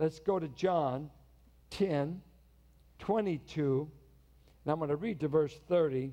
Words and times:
let's 0.00 0.18
go 0.18 0.40
to 0.40 0.48
John 0.48 1.10
10, 1.70 2.20
22. 2.98 3.88
And 4.64 4.72
I'm 4.72 4.78
going 4.78 4.88
to 4.88 4.96
read 4.96 5.20
to 5.20 5.28
verse 5.28 5.54
30 5.68 6.12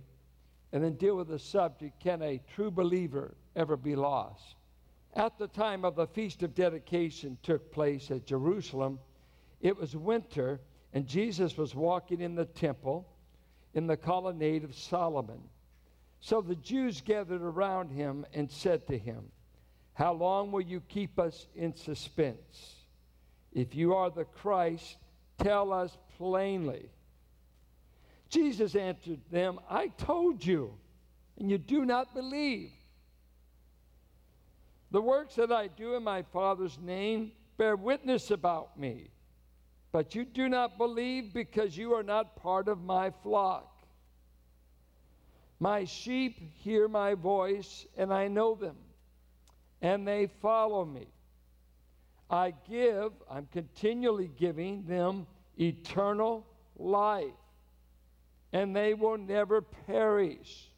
and 0.73 0.83
then 0.83 0.93
deal 0.93 1.15
with 1.15 1.29
the 1.29 1.39
subject 1.39 1.99
can 1.99 2.21
a 2.21 2.41
true 2.53 2.69
believer 2.69 3.35
ever 3.55 3.77
be 3.77 3.95
lost? 3.95 4.55
At 5.15 5.39
the 5.39 5.47
time 5.47 5.85
of 5.85 5.95
the 5.95 6.05
Feast 6.05 6.43
of 6.43 6.53
Dedication 6.53 7.37
took 7.41 7.71
place 7.71 8.11
at 8.11 8.25
Jerusalem, 8.25 8.99
it 9.61 9.75
was 9.75 9.95
winter, 9.95 10.59
and 10.93 11.07
Jesus 11.07 11.57
was 11.57 11.73
walking 11.73 12.19
in 12.21 12.35
the 12.35 12.45
temple 12.45 13.07
in 13.73 13.87
the 13.87 13.97
colonnade 13.97 14.65
of 14.65 14.75
Solomon. 14.75 15.39
So 16.19 16.41
the 16.41 16.55
Jews 16.55 16.99
gathered 17.01 17.41
around 17.41 17.89
him 17.89 18.25
and 18.33 18.51
said 18.51 18.85
to 18.87 18.97
him, 18.97 19.31
How 19.93 20.13
long 20.13 20.51
will 20.51 20.61
you 20.61 20.81
keep 20.81 21.17
us 21.17 21.47
in 21.55 21.75
suspense? 21.75 22.76
If 23.57 23.73
you 23.73 23.95
are 23.95 24.11
the 24.11 24.23
Christ, 24.23 24.97
tell 25.39 25.73
us 25.73 25.97
plainly. 26.15 26.91
Jesus 28.29 28.75
answered 28.75 29.19
them, 29.31 29.59
I 29.67 29.87
told 29.87 30.45
you, 30.45 30.75
and 31.39 31.49
you 31.49 31.57
do 31.57 31.83
not 31.83 32.13
believe. 32.13 32.69
The 34.91 35.01
works 35.01 35.33
that 35.35 35.51
I 35.51 35.69
do 35.69 35.95
in 35.95 36.03
my 36.03 36.21
Father's 36.21 36.77
name 36.77 37.31
bear 37.57 37.75
witness 37.75 38.29
about 38.29 38.79
me, 38.79 39.09
but 39.91 40.13
you 40.13 40.23
do 40.23 40.47
not 40.47 40.77
believe 40.77 41.33
because 41.33 41.75
you 41.75 41.95
are 41.95 42.03
not 42.03 42.35
part 42.35 42.67
of 42.67 42.83
my 42.83 43.09
flock. 43.23 43.87
My 45.59 45.83
sheep 45.83 46.37
hear 46.59 46.87
my 46.87 47.15
voice, 47.15 47.87
and 47.97 48.13
I 48.13 48.27
know 48.27 48.53
them, 48.53 48.77
and 49.81 50.07
they 50.07 50.27
follow 50.43 50.85
me. 50.85 51.07
I 52.29 52.53
give, 52.69 53.11
I'm 53.29 53.47
continually 53.51 54.29
giving 54.37 54.85
them 54.85 55.27
eternal 55.57 56.45
life 56.77 57.31
and 58.53 58.75
they 58.75 58.93
will 58.93 59.17
never 59.17 59.61
perish, 59.61 60.69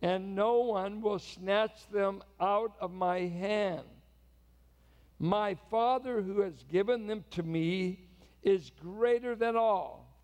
and 0.00 0.34
no 0.34 0.60
one 0.60 1.00
will 1.00 1.18
snatch 1.18 1.88
them 1.90 2.22
out 2.40 2.74
of 2.80 2.92
my 2.92 3.20
hand. 3.20 3.82
My 5.18 5.56
Father, 5.70 6.20
who 6.20 6.40
has 6.40 6.64
given 6.70 7.06
them 7.06 7.24
to 7.32 7.42
me, 7.42 8.00
is 8.42 8.70
greater 8.80 9.34
than 9.34 9.56
all, 9.56 10.16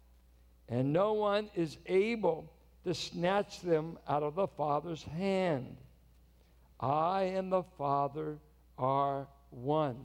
and 0.68 0.92
no 0.92 1.12
one 1.12 1.50
is 1.54 1.78
able 1.86 2.52
to 2.84 2.94
snatch 2.94 3.60
them 3.60 3.98
out 4.08 4.22
of 4.22 4.34
the 4.34 4.48
Father's 4.48 5.02
hand. 5.02 5.76
I 6.80 7.22
and 7.22 7.50
the 7.50 7.64
Father 7.76 8.38
are 8.76 9.26
one. 9.50 9.98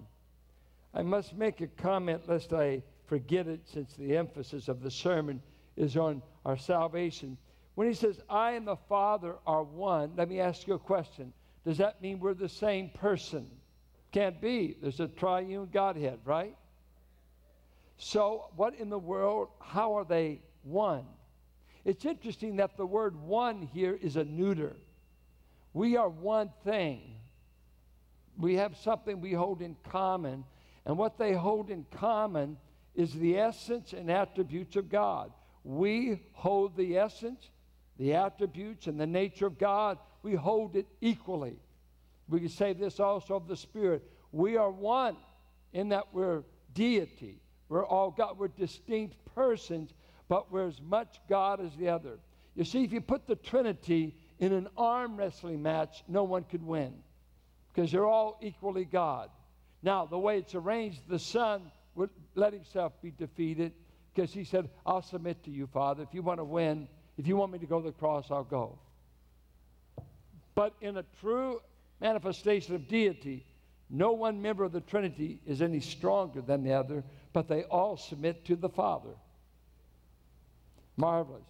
I 0.93 1.01
must 1.01 1.35
make 1.35 1.61
a 1.61 1.67
comment 1.67 2.27
lest 2.27 2.53
I 2.53 2.83
forget 3.07 3.47
it 3.47 3.61
since 3.65 3.93
the 3.93 4.15
emphasis 4.15 4.67
of 4.67 4.81
the 4.81 4.91
sermon 4.91 5.41
is 5.75 5.97
on 5.97 6.21
our 6.45 6.57
salvation. 6.57 7.37
When 7.75 7.87
he 7.87 7.93
says, 7.93 8.19
I 8.29 8.51
and 8.51 8.67
the 8.67 8.77
Father 8.87 9.35
are 9.47 9.63
one, 9.63 10.13
let 10.15 10.29
me 10.29 10.39
ask 10.39 10.67
you 10.67 10.75
a 10.75 10.79
question. 10.79 11.33
Does 11.65 11.77
that 11.77 12.01
mean 12.01 12.19
we're 12.19 12.33
the 12.33 12.49
same 12.49 12.89
person? 12.89 13.49
Can't 14.11 14.39
be. 14.39 14.77
There's 14.81 14.99
a 14.99 15.07
triune 15.07 15.69
Godhead, 15.71 16.19
right? 16.25 16.55
So, 17.97 18.49
what 18.55 18.75
in 18.75 18.89
the 18.89 18.99
world, 18.99 19.49
how 19.59 19.97
are 19.97 20.05
they 20.05 20.41
one? 20.63 21.05
It's 21.85 22.05
interesting 22.05 22.57
that 22.57 22.77
the 22.77 22.85
word 22.85 23.15
one 23.15 23.61
here 23.61 23.97
is 24.01 24.15
a 24.15 24.23
neuter. 24.23 24.75
We 25.73 25.97
are 25.97 26.09
one 26.09 26.51
thing. 26.63 27.15
We 28.37 28.55
have 28.55 28.77
something 28.77 29.19
we 29.19 29.33
hold 29.33 29.61
in 29.61 29.75
common, 29.89 30.43
and 30.85 30.97
what 30.97 31.17
they 31.17 31.33
hold 31.33 31.69
in 31.69 31.85
common 31.91 32.57
is 32.95 33.13
the 33.13 33.37
essence 33.37 33.93
and 33.93 34.11
attributes 34.11 34.75
of 34.75 34.89
God 34.89 35.31
we 35.63 36.19
hold 36.33 36.75
the 36.75 36.97
essence, 36.97 37.49
the 37.97 38.13
attributes, 38.13 38.87
and 38.87 38.99
the 38.99 39.07
nature 39.07 39.47
of 39.47 39.57
God, 39.57 39.97
we 40.21 40.35
hold 40.35 40.75
it 40.75 40.87
equally. 41.01 41.55
We 42.27 42.39
can 42.39 42.49
say 42.49 42.73
this 42.73 42.99
also 42.99 43.35
of 43.35 43.47
the 43.47 43.55
Spirit. 43.55 44.03
We 44.31 44.57
are 44.57 44.71
one 44.71 45.15
in 45.73 45.89
that 45.89 46.13
we're 46.13 46.43
deity. 46.73 47.41
We're 47.69 47.85
all 47.85 48.11
God. 48.11 48.37
We're 48.37 48.49
distinct 48.49 49.15
persons, 49.35 49.93
but 50.27 50.51
we're 50.51 50.67
as 50.67 50.81
much 50.81 51.19
God 51.29 51.61
as 51.61 51.75
the 51.77 51.89
other. 51.89 52.19
You 52.55 52.65
see, 52.65 52.83
if 52.83 52.91
you 52.91 53.01
put 53.01 53.25
the 53.25 53.35
Trinity 53.35 54.15
in 54.39 54.53
an 54.53 54.67
arm 54.77 55.17
wrestling 55.17 55.61
match, 55.61 56.03
no 56.07 56.23
one 56.23 56.43
could 56.43 56.63
win 56.63 56.93
because 57.73 57.91
they're 57.91 58.05
all 58.05 58.37
equally 58.41 58.85
God. 58.85 59.29
Now, 59.83 60.05
the 60.05 60.17
way 60.17 60.37
it's 60.37 60.55
arranged, 60.55 61.01
the 61.07 61.19
Son 61.19 61.69
would 61.95 62.09
let 62.35 62.53
himself 62.53 62.93
be 63.01 63.11
defeated, 63.11 63.73
because 64.13 64.33
he 64.33 64.45
said, 64.45 64.69
I'll 64.85 65.01
submit 65.01 65.43
to 65.43 65.51
you, 65.51 65.67
Father. 65.67 66.03
If 66.03 66.13
you 66.13 66.21
want 66.21 66.39
to 66.39 66.45
win, 66.45 66.87
if 67.17 67.27
you 67.27 67.35
want 67.35 67.51
me 67.51 67.59
to 67.59 67.65
go 67.65 67.79
to 67.79 67.85
the 67.85 67.91
cross, 67.91 68.31
I'll 68.31 68.43
go. 68.43 68.79
But 70.55 70.73
in 70.81 70.97
a 70.97 71.03
true 71.19 71.61
manifestation 71.99 72.75
of 72.75 72.87
deity, 72.87 73.45
no 73.89 74.13
one 74.13 74.41
member 74.41 74.63
of 74.63 74.71
the 74.71 74.81
Trinity 74.81 75.39
is 75.45 75.61
any 75.61 75.81
stronger 75.81 76.41
than 76.41 76.63
the 76.63 76.73
other, 76.73 77.03
but 77.33 77.47
they 77.47 77.63
all 77.63 77.97
submit 77.97 78.45
to 78.45 78.55
the 78.55 78.69
Father. 78.69 79.15
Marvelous. 80.95 81.43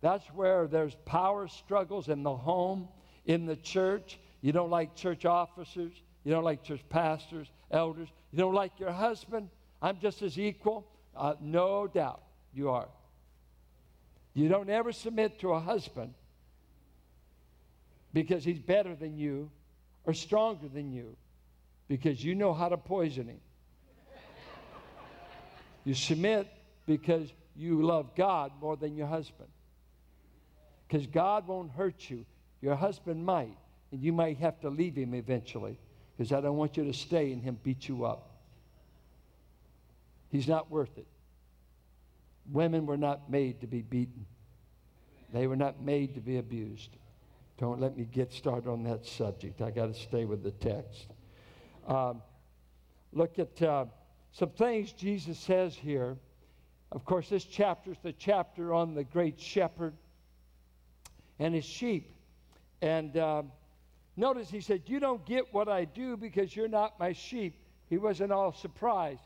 That's 0.00 0.26
where 0.26 0.66
there's 0.66 0.94
power 1.06 1.48
struggles 1.48 2.08
in 2.08 2.22
the 2.22 2.36
home, 2.36 2.88
in 3.26 3.46
the 3.46 3.56
church. 3.56 4.18
You 4.42 4.52
don't 4.52 4.70
like 4.70 4.94
church 4.94 5.24
officers. 5.24 5.92
You 6.24 6.32
don't 6.32 6.44
like 6.44 6.62
church 6.62 6.82
pastors, 6.88 7.48
elders. 7.70 8.08
You 8.32 8.38
don't 8.38 8.54
like 8.54 8.78
your 8.78 8.92
husband. 8.92 9.48
I'm 9.80 9.98
just 10.00 10.22
as 10.22 10.38
equal. 10.38 10.86
Uh, 11.16 11.34
no 11.40 11.86
doubt 11.86 12.22
you 12.52 12.70
are. 12.70 12.88
You 14.34 14.48
don't 14.48 14.70
ever 14.70 14.92
submit 14.92 15.40
to 15.40 15.52
a 15.52 15.60
husband 15.60 16.14
because 18.12 18.44
he's 18.44 18.58
better 18.58 18.94
than 18.94 19.16
you 19.16 19.50
or 20.04 20.14
stronger 20.14 20.68
than 20.68 20.92
you 20.92 21.16
because 21.88 22.22
you 22.22 22.34
know 22.34 22.54
how 22.54 22.68
to 22.68 22.76
poison 22.76 23.28
him. 23.28 23.40
you 25.84 25.94
submit 25.94 26.48
because 26.86 27.32
you 27.56 27.82
love 27.82 28.14
God 28.14 28.52
more 28.60 28.76
than 28.76 28.96
your 28.96 29.06
husband. 29.06 29.48
Because 30.86 31.06
God 31.06 31.46
won't 31.48 31.72
hurt 31.72 32.08
you. 32.08 32.24
Your 32.60 32.76
husband 32.76 33.24
might, 33.24 33.56
and 33.92 34.02
you 34.02 34.12
might 34.12 34.38
have 34.38 34.60
to 34.60 34.70
leave 34.70 34.94
him 34.96 35.14
eventually 35.14 35.78
because 36.18 36.32
I 36.32 36.40
don't 36.40 36.56
want 36.56 36.76
you 36.76 36.84
to 36.84 36.92
stay 36.92 37.32
and 37.32 37.40
him 37.40 37.58
beat 37.62 37.88
you 37.88 38.04
up. 38.04 38.30
He's 40.30 40.48
not 40.48 40.68
worth 40.68 40.98
it. 40.98 41.06
Women 42.50 42.86
were 42.86 42.96
not 42.96 43.30
made 43.30 43.60
to 43.60 43.68
be 43.68 43.82
beaten, 43.82 44.26
they 45.32 45.46
were 45.46 45.56
not 45.56 45.80
made 45.80 46.14
to 46.14 46.20
be 46.20 46.38
abused. 46.38 46.90
Don't 47.58 47.80
let 47.80 47.96
me 47.96 48.04
get 48.04 48.32
started 48.32 48.68
on 48.68 48.84
that 48.84 49.04
subject. 49.04 49.60
I 49.60 49.70
got 49.70 49.92
to 49.92 49.94
stay 49.94 50.24
with 50.24 50.44
the 50.44 50.52
text. 50.52 51.08
Um, 51.88 52.22
look 53.12 53.40
at 53.40 53.60
uh, 53.60 53.86
some 54.30 54.50
things 54.50 54.92
Jesus 54.92 55.38
says 55.38 55.74
here. 55.74 56.16
Of 56.92 57.04
course, 57.04 57.28
this 57.28 57.42
chapter 57.44 57.90
is 57.90 57.96
the 58.02 58.12
chapter 58.12 58.72
on 58.72 58.94
the 58.94 59.02
great 59.02 59.40
shepherd 59.40 59.94
and 61.40 61.52
his 61.52 61.64
sheep. 61.64 62.14
And 62.80 63.16
uh, 63.16 63.42
notice 64.18 64.50
he 64.50 64.60
said, 64.60 64.82
You 64.86 65.00
don't 65.00 65.24
get 65.24 65.52
what 65.54 65.68
I 65.68 65.84
do 65.84 66.16
because 66.16 66.54
you're 66.54 66.68
not 66.68 66.98
my 66.98 67.12
sheep. 67.12 67.54
He 67.88 67.96
wasn't 67.96 68.32
all 68.32 68.52
surprised. 68.52 69.22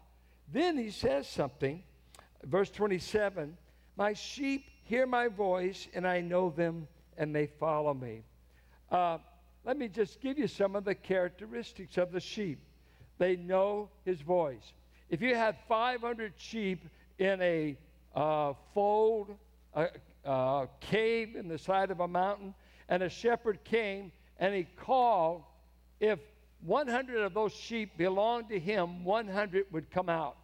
Then 0.52 0.76
he 0.76 0.90
says 0.90 1.26
something, 1.28 1.82
verse 2.44 2.70
27 2.70 3.56
My 3.96 4.12
sheep 4.12 4.66
hear 4.84 5.06
my 5.06 5.28
voice, 5.28 5.88
and 5.94 6.06
I 6.06 6.20
know 6.20 6.50
them, 6.50 6.86
and 7.16 7.34
they 7.34 7.46
follow 7.46 7.94
me. 7.94 8.22
Uh, 8.90 9.18
let 9.64 9.78
me 9.78 9.88
just 9.88 10.20
give 10.20 10.38
you 10.38 10.48
some 10.48 10.76
of 10.76 10.84
the 10.84 10.94
characteristics 10.94 11.96
of 11.96 12.12
the 12.12 12.20
sheep. 12.20 12.58
They 13.18 13.36
know 13.36 13.88
his 14.04 14.20
voice. 14.20 14.72
If 15.08 15.22
you 15.22 15.34
had 15.34 15.56
500 15.68 16.32
sheep 16.36 16.88
in 17.18 17.40
a 17.40 17.76
uh, 18.14 18.54
fold, 18.74 19.36
a, 19.74 19.88
a 20.24 20.68
cave 20.80 21.36
in 21.36 21.48
the 21.48 21.58
side 21.58 21.90
of 21.90 22.00
a 22.00 22.08
mountain, 22.08 22.54
and 22.88 23.02
a 23.02 23.08
shepherd 23.08 23.62
came 23.64 24.12
and 24.42 24.56
he 24.56 24.64
called, 24.64 25.44
if 26.00 26.18
100 26.64 27.22
of 27.22 27.32
those 27.32 27.52
sheep 27.52 27.96
belonged 27.96 28.48
to 28.48 28.58
him, 28.58 29.04
100 29.04 29.66
would 29.70 29.88
come 29.88 30.08
out. 30.08 30.36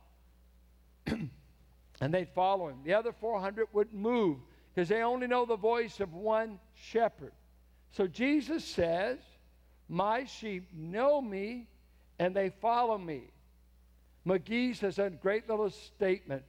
and 1.07 2.15
they'd 2.15 2.29
follow 2.29 2.69
him. 2.69 2.77
The 2.85 2.95
other 2.95 3.11
400 3.11 3.67
wouldn't 3.73 4.01
move 4.01 4.39
because 4.73 4.89
they 4.89 5.03
only 5.03 5.27
know 5.27 5.45
the 5.45 5.57
voice 5.57 5.99
of 5.99 6.15
one 6.15 6.61
shepherd. 6.77 7.33
So 7.91 8.07
Jesus 8.07 8.65
says, 8.65 9.19
My 9.89 10.27
sheep 10.27 10.69
know 10.73 11.21
me 11.21 11.67
and 12.21 12.37
they 12.37 12.51
follow 12.51 12.99
me. 12.99 13.23
McGee 14.25 14.77
says 14.77 15.01
a 15.01 15.11
great 15.11 15.49
little 15.49 15.71
statement 15.71 16.45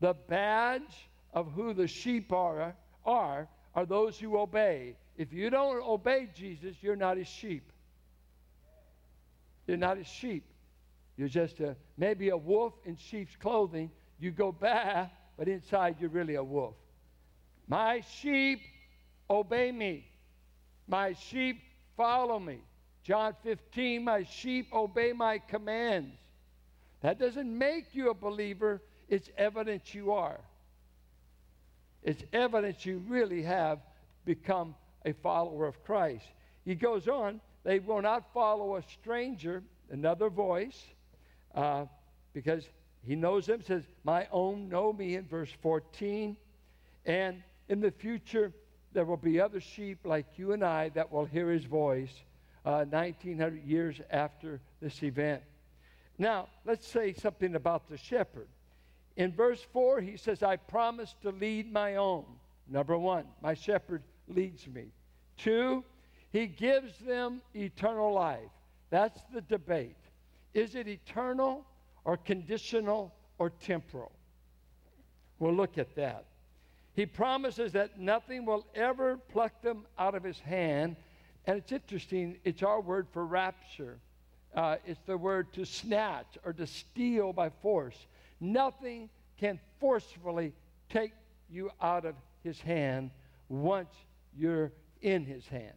the 0.00 0.14
badge 0.14 1.08
of 1.32 1.52
who 1.52 1.74
the 1.74 1.86
sheep 1.86 2.32
are, 2.32 2.74
are 3.06 3.46
are 3.76 3.86
those 3.86 4.18
who 4.18 4.36
obey. 4.36 4.96
If 5.18 5.32
you 5.32 5.50
don't 5.50 5.82
obey 5.82 6.28
Jesus, 6.32 6.76
you're 6.80 6.96
not 6.96 7.16
his 7.16 7.26
sheep. 7.26 7.72
You're 9.66 9.76
not 9.76 9.98
his 9.98 10.06
sheep. 10.06 10.44
You're 11.16 11.28
just 11.28 11.58
a, 11.58 11.74
maybe 11.96 12.28
a 12.28 12.36
wolf 12.36 12.72
in 12.84 12.96
sheep's 12.96 13.34
clothing. 13.34 13.90
You 14.20 14.30
go 14.30 14.52
back, 14.52 15.12
but 15.36 15.48
inside 15.48 15.96
you're 15.98 16.08
really 16.08 16.36
a 16.36 16.44
wolf. 16.44 16.76
My 17.66 18.00
sheep 18.20 18.60
obey 19.28 19.72
me. 19.72 20.06
My 20.86 21.14
sheep 21.14 21.60
follow 21.96 22.38
me. 22.38 22.60
John 23.02 23.34
15, 23.42 24.04
my 24.04 24.22
sheep 24.22 24.72
obey 24.72 25.12
my 25.12 25.38
commands. 25.38 26.14
That 27.00 27.18
doesn't 27.18 27.58
make 27.58 27.92
you 27.92 28.10
a 28.10 28.14
believer, 28.14 28.82
it's 29.08 29.28
evidence 29.36 29.92
you 29.94 30.12
are. 30.12 30.38
It's 32.04 32.22
evidence 32.32 32.86
you 32.86 33.02
really 33.08 33.42
have 33.42 33.80
become 34.24 34.76
a 35.08 35.14
follower 35.14 35.66
of 35.66 35.82
Christ. 35.84 36.24
He 36.64 36.74
goes 36.74 37.08
on, 37.08 37.40
they 37.64 37.78
will 37.78 38.02
not 38.02 38.32
follow 38.32 38.76
a 38.76 38.82
stranger, 38.82 39.62
another 39.90 40.28
voice, 40.28 40.80
uh, 41.54 41.86
because 42.32 42.68
he 43.02 43.16
knows 43.16 43.46
them, 43.46 43.62
says, 43.62 43.84
My 44.04 44.28
own 44.30 44.68
know 44.68 44.92
me 44.92 45.16
in 45.16 45.26
verse 45.26 45.50
14. 45.62 46.36
And 47.06 47.42
in 47.68 47.80
the 47.80 47.90
future, 47.90 48.52
there 48.92 49.04
will 49.04 49.16
be 49.16 49.40
other 49.40 49.60
sheep 49.60 50.00
like 50.04 50.26
you 50.36 50.52
and 50.52 50.64
I 50.64 50.90
that 50.90 51.10
will 51.10 51.24
hear 51.24 51.50
his 51.50 51.64
voice 51.64 52.12
uh, 52.64 52.84
1900 52.84 53.64
years 53.64 54.00
after 54.10 54.60
this 54.80 55.02
event. 55.02 55.42
Now, 56.18 56.48
let's 56.64 56.86
say 56.86 57.12
something 57.12 57.54
about 57.54 57.88
the 57.88 57.96
shepherd. 57.96 58.48
In 59.16 59.32
verse 59.32 59.64
4, 59.72 60.00
he 60.00 60.16
says, 60.16 60.42
I 60.42 60.56
promise 60.56 61.14
to 61.22 61.30
lead 61.30 61.72
my 61.72 61.96
own. 61.96 62.24
Number 62.68 62.98
one, 62.98 63.24
my 63.42 63.54
shepherd 63.54 64.02
leads 64.28 64.66
me. 64.66 64.92
Two, 65.38 65.84
he 66.30 66.46
gives 66.46 66.98
them 66.98 67.40
eternal 67.54 68.12
life. 68.12 68.50
That's 68.90 69.20
the 69.32 69.40
debate. 69.40 69.96
Is 70.54 70.74
it 70.74 70.88
eternal 70.88 71.64
or 72.04 72.16
conditional 72.16 73.14
or 73.38 73.50
temporal? 73.50 74.12
We'll 75.38 75.54
look 75.54 75.78
at 75.78 75.94
that. 75.96 76.24
He 76.94 77.06
promises 77.06 77.72
that 77.72 78.00
nothing 78.00 78.44
will 78.44 78.66
ever 78.74 79.16
pluck 79.16 79.62
them 79.62 79.86
out 79.98 80.14
of 80.14 80.24
his 80.24 80.40
hand. 80.40 80.96
And 81.46 81.58
it's 81.58 81.70
interesting, 81.70 82.38
it's 82.44 82.62
our 82.62 82.80
word 82.80 83.06
for 83.12 83.24
rapture. 83.24 83.98
Uh, 84.54 84.76
it's 84.84 85.00
the 85.06 85.16
word 85.16 85.52
to 85.52 85.64
snatch 85.64 86.36
or 86.44 86.52
to 86.54 86.66
steal 86.66 87.32
by 87.32 87.50
force. 87.62 88.06
Nothing 88.40 89.08
can 89.38 89.60
forcefully 89.78 90.52
take 90.88 91.12
you 91.48 91.70
out 91.80 92.04
of 92.04 92.16
his 92.42 92.60
hand 92.60 93.10
once 93.48 93.94
you're 94.36 94.72
in 95.02 95.24
his 95.24 95.46
hand. 95.48 95.76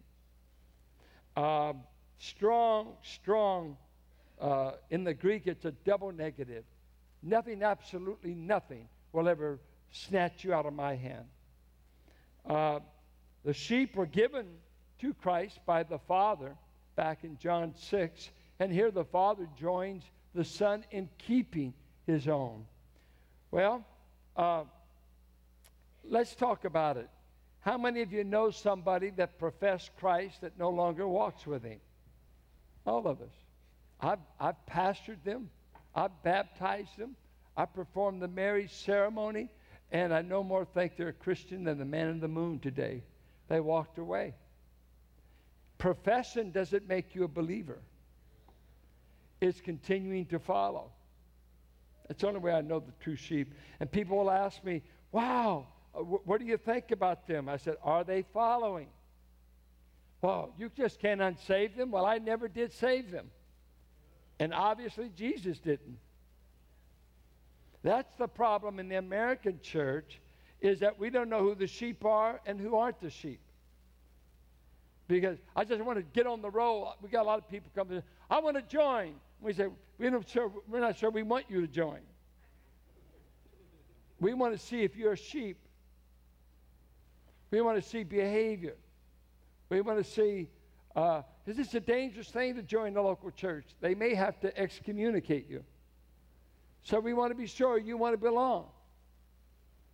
Uh, 1.35 1.73
strong, 2.19 2.93
strong. 3.03 3.77
Uh, 4.39 4.71
in 4.89 5.03
the 5.03 5.13
Greek, 5.13 5.45
it's 5.45 5.65
a 5.65 5.71
double 5.71 6.11
negative. 6.11 6.63
Nothing, 7.21 7.61
absolutely 7.61 8.33
nothing, 8.33 8.87
will 9.13 9.29
ever 9.29 9.59
snatch 9.91 10.43
you 10.43 10.53
out 10.53 10.65
of 10.65 10.73
my 10.73 10.95
hand. 10.95 11.25
Uh, 12.45 12.79
the 13.43 13.53
sheep 13.53 13.95
were 13.95 14.05
given 14.05 14.47
to 14.99 15.13
Christ 15.13 15.59
by 15.65 15.83
the 15.83 15.99
Father 15.99 16.55
back 16.95 17.23
in 17.23 17.37
John 17.37 17.73
6. 17.75 18.29
And 18.59 18.71
here 18.71 18.91
the 18.91 19.05
Father 19.05 19.47
joins 19.59 20.03
the 20.33 20.43
Son 20.43 20.85
in 20.91 21.09
keeping 21.17 21.73
his 22.05 22.27
own. 22.27 22.65
Well, 23.49 23.85
uh, 24.35 24.63
let's 26.03 26.35
talk 26.35 26.65
about 26.65 26.97
it. 26.97 27.09
How 27.61 27.77
many 27.77 28.01
of 28.01 28.11
you 28.11 28.23
know 28.23 28.49
somebody 28.49 29.11
that 29.11 29.37
professed 29.37 29.91
Christ 29.97 30.41
that 30.41 30.57
no 30.57 30.69
longer 30.69 31.07
walks 31.07 31.45
with 31.45 31.63
him? 31.63 31.79
All 32.85 33.07
of 33.07 33.21
us. 33.21 33.33
I've, 33.99 34.19
I've 34.39 34.55
pastored 34.65 35.23
them, 35.23 35.49
I've 35.93 36.23
baptized 36.23 36.97
them, 36.97 37.15
I 37.55 37.65
performed 37.65 38.21
the 38.21 38.27
marriage 38.27 38.73
ceremony, 38.73 39.49
and 39.91 40.11
I 40.11 40.23
no 40.23 40.43
more 40.43 40.65
think 40.65 40.97
they're 40.97 41.09
a 41.09 41.13
Christian 41.13 41.63
than 41.63 41.77
the 41.77 41.85
man 41.85 42.07
in 42.07 42.19
the 42.19 42.27
moon 42.27 42.57
today. 42.59 43.03
They 43.47 43.59
walked 43.59 43.99
away. 43.99 44.33
Profession 45.77 46.51
doesn't 46.51 46.87
make 46.87 47.13
you 47.13 47.25
a 47.25 47.27
believer, 47.27 47.77
it's 49.39 49.61
continuing 49.61 50.25
to 50.27 50.39
follow. 50.39 50.91
That's 52.07 52.21
the 52.21 52.27
only 52.27 52.39
way 52.39 52.53
I 52.53 52.61
know 52.61 52.79
the 52.79 52.91
true 53.01 53.15
sheep. 53.15 53.53
And 53.79 53.89
people 53.89 54.17
will 54.17 54.31
ask 54.31 54.61
me, 54.65 54.81
wow, 55.11 55.67
Uh, 55.93 55.99
what 55.99 56.39
do 56.39 56.45
you 56.45 56.57
think 56.57 56.91
about 56.91 57.27
them? 57.27 57.49
I 57.49 57.57
said, 57.57 57.75
Are 57.83 58.03
they 58.03 58.23
following? 58.33 58.87
Well, 60.21 60.53
you 60.57 60.69
just 60.75 60.99
can't 60.99 61.19
unsave 61.19 61.75
them. 61.75 61.91
Well, 61.91 62.05
I 62.05 62.19
never 62.19 62.47
did 62.47 62.71
save 62.73 63.11
them. 63.11 63.31
And 64.39 64.53
obviously, 64.53 65.09
Jesus 65.15 65.59
didn't. 65.59 65.97
That's 67.83 68.15
the 68.17 68.27
problem 68.27 68.79
in 68.79 68.87
the 68.87 68.97
American 68.97 69.59
church 69.61 70.19
is 70.61 70.79
that 70.81 70.99
we 70.99 71.09
don't 71.09 71.29
know 71.29 71.41
who 71.41 71.55
the 71.55 71.65
sheep 71.65 72.05
are 72.05 72.39
and 72.45 72.59
who 72.59 72.75
aren't 72.75 73.01
the 73.01 73.09
sheep. 73.09 73.39
Because 75.07 75.39
I 75.55 75.65
just 75.65 75.81
want 75.81 75.97
to 75.97 76.03
get 76.03 76.27
on 76.27 76.41
the 76.41 76.49
roll. 76.49 76.93
We 77.01 77.09
got 77.09 77.23
a 77.23 77.27
lot 77.27 77.39
of 77.39 77.49
people 77.49 77.71
coming. 77.75 78.01
I 78.29 78.39
want 78.39 78.55
to 78.57 78.61
join. 78.61 79.15
We 79.41 79.53
say, 79.53 79.67
we're 79.97 80.11
not 80.11 80.29
sure, 80.29 80.51
we're 80.69 80.79
not 80.79 80.97
sure 80.97 81.09
we 81.09 81.23
want 81.23 81.45
you 81.49 81.61
to 81.61 81.67
join. 81.67 81.99
We 84.19 84.35
want 84.35 84.57
to 84.57 84.63
see 84.63 84.83
if 84.83 84.95
you're 84.95 85.13
a 85.13 85.17
sheep 85.17 85.57
we 87.51 87.61
want 87.61 87.81
to 87.81 87.87
see 87.87 88.03
behavior. 88.03 88.75
We 89.69 89.81
want 89.81 90.03
to 90.03 90.09
see, 90.09 90.49
uh, 90.95 91.21
is 91.45 91.57
this 91.57 91.73
a 91.73 91.79
dangerous 91.79 92.29
thing 92.29 92.55
to 92.55 92.63
join 92.63 92.93
the 92.93 93.01
local 93.01 93.31
church? 93.31 93.65
They 93.79 93.93
may 93.93 94.15
have 94.15 94.39
to 94.41 94.57
excommunicate 94.57 95.49
you. 95.49 95.63
So 96.83 96.99
we 96.99 97.13
want 97.13 97.31
to 97.31 97.35
be 97.35 97.47
sure 97.47 97.77
you 97.77 97.97
want 97.97 98.13
to 98.13 98.17
belong. 98.17 98.65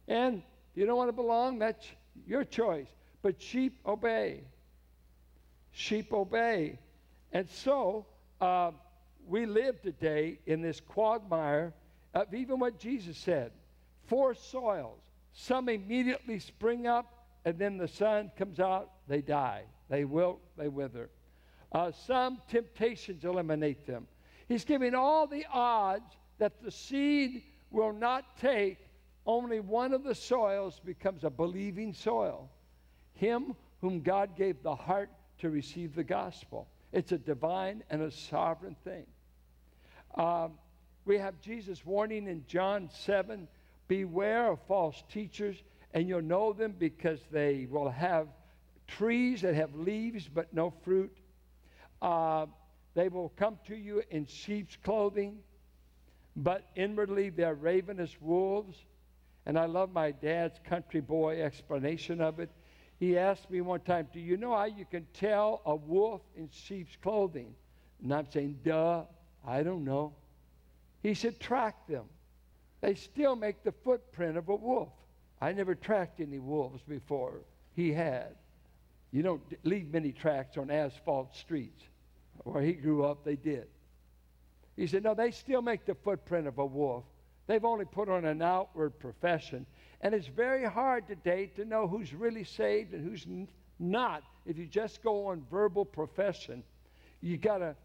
And 0.07 0.41
you 0.75 0.85
don't 0.85 0.97
want 0.97 1.09
to 1.09 1.13
belong, 1.13 1.59
that's 1.59 1.85
your 2.25 2.43
choice. 2.43 2.87
But 3.21 3.41
sheep 3.41 3.79
obey. 3.85 4.41
Sheep 5.71 6.13
obey. 6.13 6.79
And 7.33 7.49
so 7.49 8.05
uh, 8.39 8.71
we 9.27 9.45
live 9.45 9.81
today 9.81 10.39
in 10.45 10.61
this 10.61 10.79
quagmire 10.79 11.73
of 12.13 12.33
even 12.33 12.59
what 12.59 12.79
Jesus 12.79 13.17
said 13.17 13.51
four 14.07 14.33
soils. 14.33 15.01
Some 15.33 15.69
immediately 15.69 16.39
spring 16.39 16.87
up, 16.87 17.16
and 17.47 17.57
then 17.57 17.77
the 17.77 17.87
sun 17.87 18.29
comes 18.37 18.59
out, 18.59 18.91
they 19.07 19.21
die. 19.21 19.63
They 19.87 20.03
wilt, 20.03 20.41
they 20.57 20.67
wither. 20.67 21.09
Uh, 21.71 21.93
some 21.93 22.41
temptations 22.49 23.23
eliminate 23.23 23.87
them. 23.87 24.05
He's 24.49 24.65
giving 24.65 24.93
all 24.93 25.27
the 25.27 25.45
odds 25.49 26.17
that 26.39 26.61
the 26.61 26.69
seed 26.69 27.43
will 27.71 27.93
not 27.93 28.37
take, 28.37 28.79
only 29.25 29.61
one 29.61 29.93
of 29.93 30.03
the 30.03 30.13
soils 30.13 30.81
becomes 30.83 31.23
a 31.23 31.29
believing 31.29 31.93
soil. 31.93 32.49
Him 33.13 33.55
whom 33.79 34.01
God 34.01 34.35
gave 34.35 34.61
the 34.61 34.75
heart 34.75 35.09
to 35.39 35.49
receive 35.49 35.95
the 35.95 36.03
gospel. 36.03 36.67
It's 36.91 37.13
a 37.13 37.17
divine 37.17 37.81
and 37.89 38.01
a 38.01 38.11
sovereign 38.11 38.75
thing. 38.83 39.05
Um, 40.15 40.51
we 41.05 41.17
have 41.17 41.39
Jesus 41.39 41.85
warning 41.85 42.27
in 42.27 42.43
John 42.45 42.89
7 42.91 43.47
Beware 43.87 44.51
of 44.51 44.59
false 44.67 45.01
teachers 45.09 45.63
and 45.93 46.07
you'll 46.07 46.21
know 46.21 46.53
them 46.53 46.75
because 46.77 47.19
they 47.31 47.67
will 47.69 47.89
have 47.89 48.27
trees 48.87 49.41
that 49.41 49.55
have 49.55 49.75
leaves 49.75 50.27
but 50.27 50.53
no 50.53 50.73
fruit. 50.83 51.15
Uh, 52.01 52.45
they 52.93 53.09
will 53.09 53.29
come 53.29 53.59
to 53.67 53.75
you 53.75 54.01
in 54.09 54.25
sheep's 54.25 54.77
clothing, 54.83 55.37
but 56.35 56.69
inwardly 56.75 57.29
they're 57.29 57.55
ravenous 57.55 58.15
wolves. 58.21 58.77
And 59.45 59.57
I 59.57 59.65
love 59.65 59.93
my 59.93 60.11
dad's 60.11 60.59
country 60.67 60.99
boy 60.99 61.41
explanation 61.41 62.21
of 62.21 62.39
it. 62.39 62.49
He 62.99 63.17
asked 63.17 63.49
me 63.49 63.61
one 63.61 63.81
time, 63.81 64.07
Do 64.11 64.19
you 64.19 64.37
know 64.37 64.55
how 64.55 64.65
you 64.65 64.85
can 64.85 65.05
tell 65.13 65.61
a 65.65 65.75
wolf 65.75 66.21
in 66.35 66.49
sheep's 66.51 66.95
clothing? 67.01 67.53
And 68.03 68.13
I'm 68.13 68.29
saying, 68.31 68.59
Duh, 68.63 69.03
I 69.45 69.63
don't 69.63 69.85
know. 69.85 70.13
He 71.03 71.13
said, 71.13 71.39
Track 71.39 71.87
them. 71.87 72.05
They 72.81 72.95
still 72.95 73.35
make 73.35 73.63
the 73.63 73.71
footprint 73.71 74.37
of 74.37 74.49
a 74.49 74.55
wolf. 74.55 74.89
I 75.39 75.51
never 75.53 75.75
tracked 75.75 76.19
any 76.19 76.39
wolves 76.39 76.81
before. 76.87 77.41
He 77.75 77.91
had. 77.93 78.35
You 79.11 79.21
don't 79.21 79.41
leave 79.63 79.93
many 79.93 80.11
tracks 80.11 80.57
on 80.57 80.71
asphalt 80.71 81.35
streets. 81.35 81.83
Where 82.43 82.61
he 82.61 82.73
grew 82.73 83.03
up, 83.03 83.23
they 83.23 83.35
did. 83.35 83.67
He 84.75 84.87
said, 84.87 85.03
No, 85.03 85.13
they 85.13 85.31
still 85.31 85.61
make 85.61 85.85
the 85.85 85.95
footprint 85.95 86.47
of 86.47 86.59
a 86.59 86.65
wolf. 86.65 87.03
They've 87.47 87.63
only 87.63 87.85
put 87.85 88.09
on 88.09 88.25
an 88.25 88.41
outward 88.41 88.99
profession. 88.99 89.65
And 90.01 90.13
it's 90.13 90.27
very 90.27 90.65
hard 90.65 91.07
today 91.07 91.47
to 91.55 91.65
know 91.65 91.87
who's 91.87 92.13
really 92.13 92.43
saved 92.43 92.93
and 92.93 93.03
who's 93.07 93.25
n- 93.25 93.47
not. 93.79 94.23
If 94.45 94.57
you 94.57 94.65
just 94.65 95.01
go 95.01 95.27
on 95.27 95.45
verbal 95.49 95.85
profession, 95.85 96.63
you 97.21 97.37
got 97.37 97.59
to, 97.59 97.75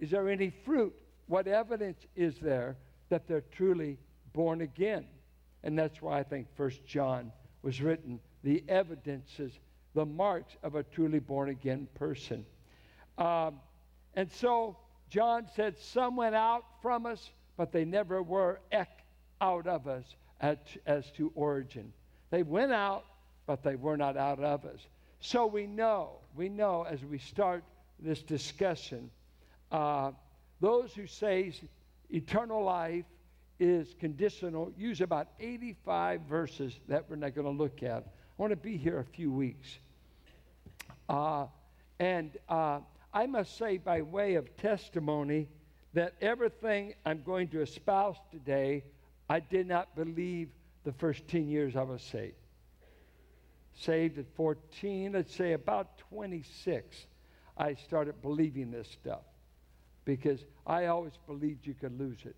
is 0.00 0.10
there 0.10 0.28
any 0.28 0.50
fruit? 0.50 0.94
What 1.26 1.46
evidence 1.46 2.06
is 2.16 2.38
there 2.38 2.76
that 3.10 3.28
they're 3.28 3.44
truly 3.52 3.98
born 4.32 4.62
again? 4.62 5.06
And 5.64 5.78
that's 5.78 6.02
why 6.02 6.18
I 6.18 6.22
think 6.22 6.48
First 6.56 6.84
John 6.86 7.32
was 7.62 7.80
written 7.80 8.20
the 8.42 8.64
evidences, 8.68 9.52
the 9.94 10.06
marks 10.06 10.56
of 10.62 10.74
a 10.74 10.82
truly 10.82 11.20
born 11.20 11.48
again 11.48 11.86
person. 11.94 12.44
Um, 13.18 13.60
and 14.14 14.30
so 14.30 14.76
John 15.08 15.46
said, 15.54 15.78
Some 15.78 16.16
went 16.16 16.34
out 16.34 16.64
from 16.80 17.06
us, 17.06 17.30
but 17.56 17.72
they 17.72 17.84
never 17.84 18.22
were 18.22 18.60
out 19.40 19.66
of 19.66 19.86
us 19.86 20.04
as, 20.40 20.56
as 20.86 21.10
to 21.12 21.30
origin. 21.34 21.92
They 22.30 22.42
went 22.42 22.72
out, 22.72 23.04
but 23.46 23.62
they 23.62 23.76
were 23.76 23.96
not 23.96 24.16
out 24.16 24.40
of 24.40 24.64
us. 24.64 24.80
So 25.20 25.46
we 25.46 25.66
know, 25.66 26.16
we 26.34 26.48
know 26.48 26.82
as 26.82 27.04
we 27.04 27.18
start 27.18 27.62
this 28.00 28.22
discussion, 28.22 29.10
uh, 29.70 30.12
those 30.60 30.92
who 30.94 31.06
say 31.06 31.52
eternal 32.10 32.64
life 32.64 33.04
is 33.62 33.94
conditional 34.00 34.72
use 34.76 35.00
about 35.00 35.28
85 35.38 36.22
verses 36.22 36.74
that 36.88 37.08
we're 37.08 37.16
not 37.16 37.34
going 37.34 37.46
to 37.46 37.62
look 37.62 37.84
at. 37.84 38.02
I 38.02 38.02
want 38.36 38.50
to 38.50 38.56
be 38.56 38.76
here 38.76 38.98
a 38.98 39.04
few 39.04 39.30
weeks. 39.30 39.78
Uh, 41.08 41.46
and 42.00 42.36
uh, 42.48 42.80
I 43.14 43.26
must 43.26 43.56
say, 43.56 43.78
by 43.78 44.02
way 44.02 44.34
of 44.34 44.56
testimony, 44.56 45.48
that 45.94 46.14
everything 46.20 46.94
I'm 47.06 47.22
going 47.22 47.48
to 47.48 47.60
espouse 47.60 48.16
today, 48.32 48.82
I 49.28 49.38
did 49.38 49.68
not 49.68 49.94
believe 49.94 50.48
the 50.82 50.92
first 50.92 51.28
10 51.28 51.48
years 51.48 51.76
I 51.76 51.82
was 51.82 52.02
saved. 52.02 52.34
Saved 53.74 54.18
at 54.18 54.26
14, 54.34 55.12
let's 55.12 55.34
say 55.34 55.52
about 55.52 55.98
26, 56.10 57.06
I 57.56 57.74
started 57.74 58.20
believing 58.22 58.72
this 58.72 58.88
stuff 58.88 59.22
because 60.04 60.40
I 60.66 60.86
always 60.86 61.12
believed 61.28 61.64
you 61.64 61.74
could 61.74 61.96
lose 61.96 62.18
it. 62.24 62.34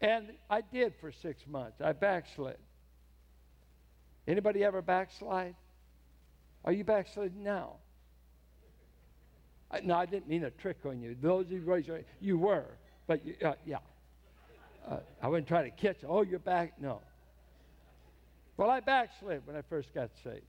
And 0.00 0.32
I 0.50 0.60
did 0.60 0.94
for 1.00 1.10
six 1.10 1.46
months. 1.46 1.80
I 1.80 1.92
backslid. 1.92 2.58
Anybody 4.28 4.64
ever 4.64 4.82
backslide? 4.82 5.54
Are 6.64 6.72
you 6.72 6.84
backsliding 6.84 7.42
now? 7.42 7.74
I, 9.70 9.80
no, 9.80 9.94
I 9.96 10.06
didn't 10.06 10.28
mean 10.28 10.44
a 10.44 10.50
trick 10.50 10.78
on 10.84 11.00
you. 11.00 11.16
Those 11.20 11.46
you 11.48 11.60
raised 11.60 11.88
your 11.88 12.00
you 12.20 12.38
were, 12.38 12.66
but 13.06 13.24
you, 13.24 13.34
uh, 13.44 13.54
yeah. 13.64 13.78
Uh, 14.88 14.98
I 15.22 15.28
wouldn't 15.28 15.48
try 15.48 15.62
to 15.62 15.70
catch. 15.70 15.98
Oh, 16.06 16.22
you're 16.22 16.38
back. 16.38 16.74
No. 16.80 17.00
Well, 18.56 18.70
I 18.70 18.80
backslid 18.80 19.42
when 19.44 19.56
I 19.56 19.62
first 19.62 19.92
got 19.92 20.10
saved 20.22 20.46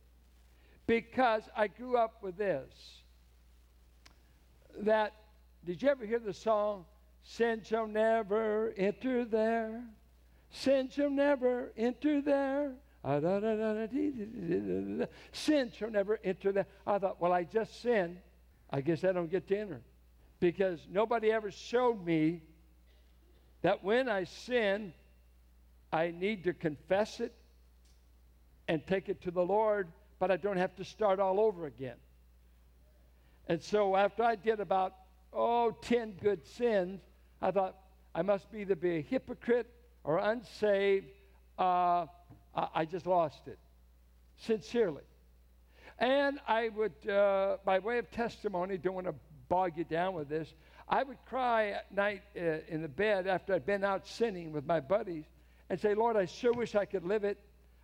because 0.86 1.44
I 1.56 1.68
grew 1.68 1.98
up 1.98 2.24
with 2.24 2.38
this. 2.38 2.72
That 4.80 5.14
did 5.66 5.82
you 5.82 5.90
ever 5.90 6.06
hear 6.06 6.20
the 6.20 6.34
song? 6.34 6.86
Sin 7.30 7.62
shall 7.62 7.88
never 7.88 8.74
enter 8.78 9.26
there. 9.26 9.84
Sin 10.50 10.90
shall 10.90 11.10
never 11.10 11.74
enter 11.76 12.22
there. 12.22 12.72
Sin 15.34 15.72
shall 15.78 15.92
never 15.92 16.20
enter 16.24 16.54
there. 16.54 16.66
I 16.86 16.98
thought, 17.00 17.20
well, 17.20 17.34
I 17.34 17.44
just 17.44 17.82
sinned. 17.82 18.20
I 18.70 18.80
guess 18.80 19.04
I 19.04 19.12
don't 19.12 19.30
get 19.30 19.46
to 19.50 19.58
enter. 19.58 19.82
Because 20.40 20.80
nobody 20.90 21.30
ever 21.30 21.52
showed 21.52 22.06
me 22.06 22.44
that 23.62 23.84
when 23.84 24.08
I 24.08 24.24
sin, 24.24 24.94
I 25.92 26.12
need 26.12 26.46
to 26.46 26.54
confess 26.54 27.20
it 27.20 27.34
and 28.70 28.88
take 28.88 29.10
it 29.10 29.22
to 29.24 29.32
the 29.32 29.44
Lord, 29.44 29.90
but 30.18 30.32
I 30.32 30.38
don't 30.38 30.58
have 30.58 30.76
to 30.78 30.86
start 30.86 31.20
all 31.20 31.42
over 31.42 31.66
again. 31.66 31.98
And 33.50 33.62
so 33.62 33.98
after 33.98 34.24
I 34.24 34.36
did 34.36 34.62
about, 34.62 34.94
oh, 35.34 35.76
10 35.82 36.14
good 36.22 36.46
sins, 36.46 37.02
I 37.42 37.52
thought 37.52 37.76
I 38.16 38.22
must 38.22 38.48
either 38.54 38.76
be 38.76 38.98
a 38.98 39.02
hypocrite 39.02 39.70
or 40.04 40.18
unsaved. 40.18 41.08
Uh, 41.58 42.06
I 42.56 42.86
just 42.86 43.06
lost 43.06 43.48
it, 43.48 43.60
sincerely. 44.38 45.04
And 46.00 46.40
I 46.48 46.70
would, 46.70 47.10
uh, 47.10 47.58
by 47.66 47.80
way 47.80 47.98
of 47.98 48.10
testimony, 48.12 48.78
don't 48.78 48.96
want 48.96 49.08
to 49.08 49.16
bog 49.50 49.74
you 49.78 49.84
down 49.84 50.14
with 50.14 50.30
this, 50.30 50.54
I 50.90 51.04
would 51.04 51.18
cry 51.26 51.70
at 51.72 51.94
night 51.94 52.24
uh, 52.36 52.60
in 52.70 52.82
the 52.82 52.88
bed 52.88 53.28
after 53.28 53.54
I'd 53.54 53.66
been 53.66 53.84
out 53.84 54.08
sinning 54.08 54.54
with 54.54 54.66
my 54.66 54.80
buddies 54.80 55.26
and 55.70 55.80
say, 55.80 55.94
Lord, 55.94 56.16
I 56.16 56.26
sure 56.26 56.54
wish 56.54 56.76
I 56.76 56.86
could 56.86 57.04
live 57.04 57.24
it. 57.24 57.38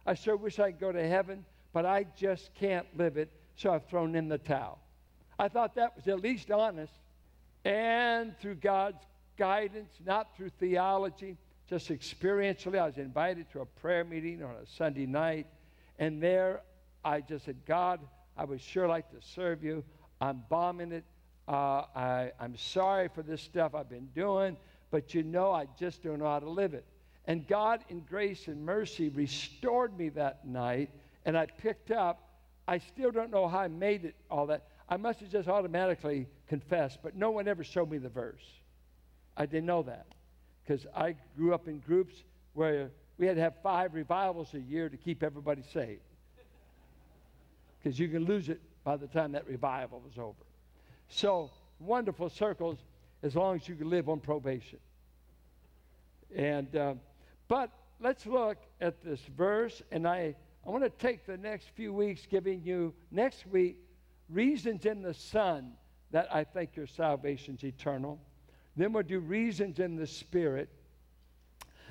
I 0.06 0.14
sure 0.14 0.36
wish 0.36 0.60
I 0.60 0.72
could 0.72 0.80
go 0.80 0.92
to 0.92 1.08
heaven, 1.08 1.46
but 1.74 1.86
I 1.86 2.06
just 2.18 2.54
can't 2.56 2.86
live 2.98 3.18
it, 3.18 3.30
so 3.56 3.74
I've 3.74 3.86
thrown 3.86 4.16
in 4.16 4.30
the 4.30 4.38
towel. 4.38 4.80
I 5.38 5.48
thought 5.50 5.76
that 5.76 5.96
was 5.96 6.08
at 6.08 6.22
least 6.22 6.52
honest. 6.52 6.94
And 7.66 8.38
through 8.40 8.56
God's 8.56 9.04
guidance, 9.38 9.92
not 10.06 10.36
through 10.36 10.50
theology, 10.60 11.38
just 11.70 11.90
experientially, 11.90 12.78
I 12.78 12.86
was 12.86 12.98
invited 12.98 13.50
to 13.54 13.62
a 13.62 13.66
prayer 13.66 14.04
meeting 14.04 14.44
on 14.44 14.52
a 14.52 14.66
Sunday 14.78 15.06
night, 15.06 15.48
and 15.98 16.22
there 16.22 16.62
I 17.04 17.22
just 17.22 17.46
said, 17.46 17.58
God, 17.66 18.00
I 18.38 18.46
would 18.46 18.62
sure 18.62 18.88
like 18.88 19.10
to 19.12 19.18
serve 19.36 19.64
you. 19.64 19.84
I'm 20.20 20.44
bombing 20.50 20.92
it. 20.92 21.04
Uh, 21.48 21.84
I, 21.96 22.32
I'm 22.40 22.56
sorry 22.58 23.10
for 23.14 23.22
this 23.22 23.42
stuff 23.42 23.76
I've 23.76 23.90
been 23.90 24.10
doing, 24.16 24.58
but 24.92 25.14
you 25.14 25.24
know 25.24 25.52
I 25.52 25.68
just 25.80 26.04
don't 26.04 26.20
know 26.20 26.26
how 26.26 26.40
to 26.40 26.50
live 26.50 26.74
it. 26.74 26.86
And 27.26 27.48
God, 27.48 27.84
in 27.90 28.02
grace 28.02 28.48
and 28.48 28.66
mercy, 28.66 29.10
restored 29.10 29.98
me 29.98 30.10
that 30.10 30.46
night, 30.46 30.90
and 31.26 31.38
I 31.38 31.46
picked 31.46 31.92
up. 31.92 32.30
I 32.68 32.78
still 32.78 33.12
don't 33.12 33.32
know 33.32 33.48
how 33.48 33.60
I 33.60 33.68
made 33.68 34.06
it 34.06 34.16
all 34.30 34.48
that. 34.48 34.68
I 34.88 34.98
must 34.98 35.20
have 35.20 35.30
just 35.30 35.48
automatically 35.48 36.28
confessed, 36.48 37.00
but 37.02 37.16
no 37.16 37.32
one 37.32 37.48
ever 37.48 37.64
showed 37.64 37.90
me 37.90 37.98
the 37.98 38.10
verse. 38.10 38.44
I 39.36 39.46
didn't 39.46 39.66
know 39.66 39.84
that 39.84 40.06
because 40.64 40.86
I 40.96 41.16
grew 41.36 41.54
up 41.54 41.68
in 41.68 41.80
groups 41.80 42.16
where 42.54 42.92
we 43.18 43.28
had 43.28 43.36
to 43.36 43.42
have 43.42 43.56
five 43.62 43.94
revivals 43.94 44.54
a 44.54 44.60
year 44.60 44.90
to 44.90 44.98
keep 44.98 45.24
everybody 45.24 45.64
saved 45.74 46.02
because 47.78 48.00
you 48.00 48.08
can 48.08 48.26
lose 48.26 48.50
it 48.50 48.62
by 48.84 48.98
the 48.98 49.08
time 49.08 49.34
that 49.34 49.48
revival 49.48 50.02
was 50.04 50.18
over. 50.18 50.46
So, 51.10 51.52
wonderful 51.80 52.30
circles 52.30 52.78
as 53.22 53.36
long 53.36 53.56
as 53.56 53.68
you 53.68 53.76
can 53.76 53.90
live 53.90 54.10
on 54.10 54.20
probation. 54.20 54.80
And, 56.36 56.76
uh, 56.76 56.94
but 57.48 57.70
let's 58.00 58.26
look 58.26 58.58
at 58.82 59.04
this 59.04 59.20
verse, 59.38 59.82
and 59.92 60.08
I, 60.08 60.36
I 60.66 60.70
want 60.70 60.84
to 60.84 60.90
take 60.90 61.26
the 61.26 61.38
next 61.38 61.70
few 61.76 61.94
weeks 61.94 62.26
giving 62.30 62.62
you 62.64 62.94
next 63.12 63.46
week 63.48 63.78
reasons 64.30 64.86
in 64.86 65.02
the 65.02 65.14
Son 65.14 65.74
that 66.12 66.34
I 66.34 66.44
think 66.44 66.76
your 66.76 66.88
salvation's 66.88 67.64
eternal. 67.64 68.20
Then 68.76 68.94
we'll 68.94 69.04
do 69.04 69.20
reasons 69.20 69.80
in 69.80 69.96
the 69.96 70.08
Spirit. 70.08 70.70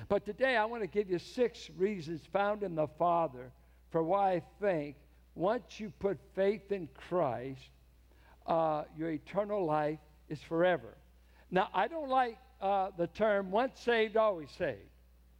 But 0.09 0.25
today 0.25 0.57
I 0.57 0.65
want 0.65 0.83
to 0.83 0.87
give 0.87 1.09
you 1.09 1.19
six 1.19 1.69
reasons 1.77 2.21
found 2.31 2.63
in 2.63 2.75
the 2.75 2.87
Father 2.87 3.51
for 3.89 4.03
why 4.03 4.33
I 4.33 4.41
think 4.59 4.95
once 5.35 5.79
you 5.79 5.91
put 5.99 6.17
faith 6.35 6.71
in 6.71 6.89
Christ, 7.09 7.69
uh, 8.45 8.83
your 8.97 9.11
eternal 9.11 9.65
life 9.65 9.99
is 10.29 10.41
forever. 10.41 10.97
Now, 11.51 11.69
I 11.73 11.87
don't 11.87 12.09
like 12.09 12.37
uh, 12.61 12.89
the 12.97 13.07
term 13.07 13.51
once 13.51 13.79
saved, 13.79 14.17
always 14.17 14.49
saved. 14.57 14.79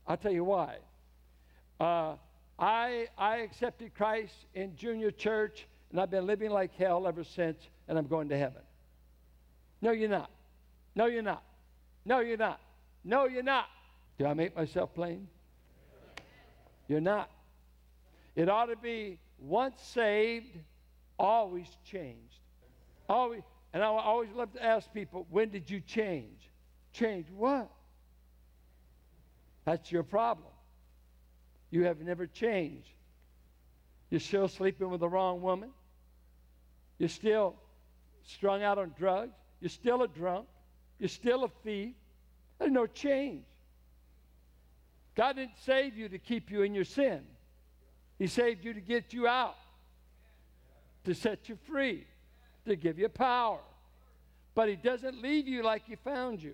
I'll 0.08 0.18
tell 0.18 0.32
you 0.32 0.44
why. 0.44 0.78
Uh, 1.80 2.16
I, 2.58 3.08
I 3.18 3.38
accepted 3.38 3.94
Christ 3.96 4.34
in 4.54 4.76
junior 4.76 5.12
church, 5.12 5.68
and 5.92 6.00
I've 6.00 6.12
been 6.12 6.26
living 6.26 6.52
like 6.52 6.76
hell 6.76 7.08
ever 7.08 7.24
since, 7.24 7.58
and 7.88 7.98
I'm 7.98 8.08
going 8.08 8.30
to 8.30 8.38
heaven. 8.38 8.62
No, 9.82 9.92
you're 9.92 10.10
not. 10.10 10.30
No, 10.96 11.06
you're 11.08 11.22
not. 11.22 11.44
No, 12.06 12.20
you're 12.20 12.38
not. 12.38 12.60
No, 13.04 13.26
you're 13.26 13.44
not. 13.44 13.66
Do 14.18 14.26
I 14.26 14.34
make 14.34 14.56
myself 14.56 14.94
plain? 14.94 15.28
You're 16.88 17.02
not. 17.02 17.30
It 18.36 18.50
ought 18.50 18.68
to 18.68 18.76
be 18.76 19.20
once 19.40 19.82
saved, 19.82 20.58
always 21.18 21.68
changed. 21.86 22.40
Always, 23.10 23.42
and 23.74 23.84
I 23.84 23.88
always 23.88 24.30
love 24.36 24.54
to 24.54 24.64
ask 24.64 24.92
people, 24.94 25.28
when 25.30 25.50
did 25.50 25.70
you 25.70 25.82
change? 25.82 26.50
Change 26.94 27.28
what? 27.36 27.70
That's 29.66 29.92
your 29.92 30.04
problem. 30.04 30.50
You 31.72 31.86
have 31.86 32.00
never 32.02 32.28
changed. 32.28 32.88
You're 34.10 34.20
still 34.20 34.48
sleeping 34.48 34.90
with 34.90 35.00
the 35.00 35.10
wrong 35.10 35.42
woman. 35.42 35.72
You're 37.00 37.10
still 37.10 37.56
strung 38.26 38.62
out 38.62 38.78
on 38.78 38.94
drugs. 38.98 39.34
You're 39.60 39.70
still 39.70 40.04
a 40.04 40.08
drunk. 40.08 40.46
You're 41.04 41.10
still 41.10 41.44
a 41.44 41.50
thief. 41.66 41.96
There's 42.58 42.72
no 42.72 42.86
change. 42.86 43.44
God 45.16 45.36
didn't 45.36 45.58
save 45.66 45.98
you 45.98 46.08
to 46.08 46.18
keep 46.18 46.50
you 46.50 46.62
in 46.62 46.74
your 46.74 46.86
sin. 46.86 47.26
He 48.18 48.28
saved 48.28 48.64
you 48.64 48.74
to 48.74 48.80
get 48.80 49.12
you 49.12 49.28
out, 49.28 49.58
to 51.04 51.14
set 51.14 51.50
you 51.50 51.58
free, 51.68 52.06
to 52.66 52.78
give 52.78 52.98
you 52.98 53.10
power. 53.10 53.60
But 54.56 54.70
He 54.70 54.78
doesn't 54.78 55.22
leave 55.22 55.46
you 55.46 55.62
like 55.62 55.84
He 55.86 55.98
found 55.98 56.42
you. 56.42 56.54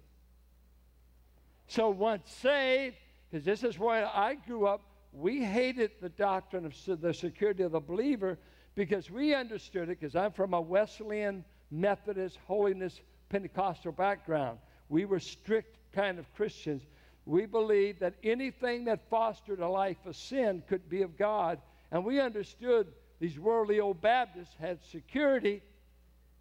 So 1.68 1.91
once 1.91 2.32
saved, 2.32 2.96
because 3.29 3.46
this 3.46 3.63
is 3.63 3.77
where 3.77 4.08
I 4.08 4.34
grew 4.34 4.65
up, 4.65 4.82
we 5.13 5.44
hated 5.44 5.91
the 6.01 6.10
doctrine 6.10 6.65
of 6.65 6.74
the 7.00 7.13
security 7.13 7.62
of 7.62 7.74
the 7.74 7.79
believer 7.79 8.39
because 8.74 9.12
we 9.12 9.36
understood 9.36 9.89
it, 9.89 10.00
because 10.00 10.15
I'm 10.15 10.32
from 10.32 10.56
a 10.56 10.62
Wesleyan, 10.62 11.46
Methodist, 11.70 12.39
holiness, 12.48 13.00
Pentecostal 13.30 13.92
background. 13.92 14.60
We 14.90 15.06
were 15.06 15.20
strict 15.20 15.78
kind 15.94 16.20
of 16.20 16.34
Christians 16.36 16.82
we 17.30 17.46
believed 17.46 18.00
that 18.00 18.16
anything 18.24 18.86
that 18.86 19.08
fostered 19.08 19.60
a 19.60 19.68
life 19.68 20.04
of 20.08 20.16
sin 20.16 20.64
could 20.68 20.90
be 20.90 21.04
of 21.04 21.16
God. 21.16 21.60
And 21.92 22.04
we 22.04 22.20
understood 22.20 22.88
these 23.20 23.38
worldly 23.38 23.80
old 23.80 24.02
Baptists 24.02 24.56
had 24.60 24.80
security 24.92 25.62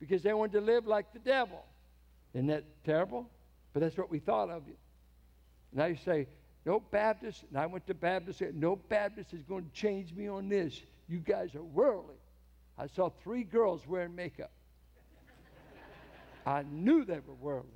because 0.00 0.22
they 0.22 0.32
wanted 0.32 0.52
to 0.52 0.60
live 0.62 0.86
like 0.86 1.12
the 1.12 1.18
devil. 1.18 1.62
Isn't 2.32 2.46
that 2.46 2.64
terrible? 2.86 3.28
But 3.74 3.80
that's 3.80 3.98
what 3.98 4.10
we 4.10 4.18
thought 4.18 4.48
of 4.48 4.66
you. 4.66 4.76
Now 5.74 5.84
you 5.84 5.96
say, 5.96 6.26
no 6.64 6.80
Baptist, 6.80 7.44
and 7.50 7.58
I 7.58 7.66
went 7.66 7.86
to 7.88 7.94
Baptist, 7.94 8.42
no 8.54 8.76
Baptist 8.76 9.34
is 9.34 9.42
going 9.42 9.64
to 9.64 9.72
change 9.72 10.14
me 10.14 10.26
on 10.26 10.48
this. 10.48 10.80
You 11.06 11.18
guys 11.18 11.54
are 11.54 11.62
worldly. 11.62 12.16
I 12.78 12.86
saw 12.86 13.10
three 13.10 13.44
girls 13.44 13.86
wearing 13.86 14.14
makeup. 14.14 14.52
I 16.46 16.62
knew 16.70 17.04
they 17.04 17.20
were 17.20 17.34
worldly. 17.34 17.70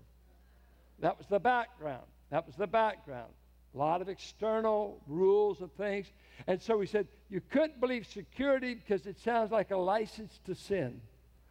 That 1.01 1.19
was 1.19 1.27
the 1.27 1.41
background. 1.41 2.07
That 2.31 2.47
was 2.47 2.57
the 2.57 2.67
background. 2.67 3.33
A 3.75 3.79
lot 3.79 4.03
of 4.03 4.09
external 4.09 5.01
rules 5.07 5.61
and 5.61 5.75
things. 5.77 6.07
And 6.47 6.61
so 6.61 6.81
he 6.81 6.87
said, 6.87 7.09
You 7.29 7.41
couldn't 7.41 7.81
believe 7.81 8.07
security 8.07 8.75
because 8.75 9.07
it 9.07 9.19
sounds 9.19 9.51
like 9.51 9.71
a 9.71 9.77
license 9.77 10.39
to 10.45 10.55
sin. 10.55 11.01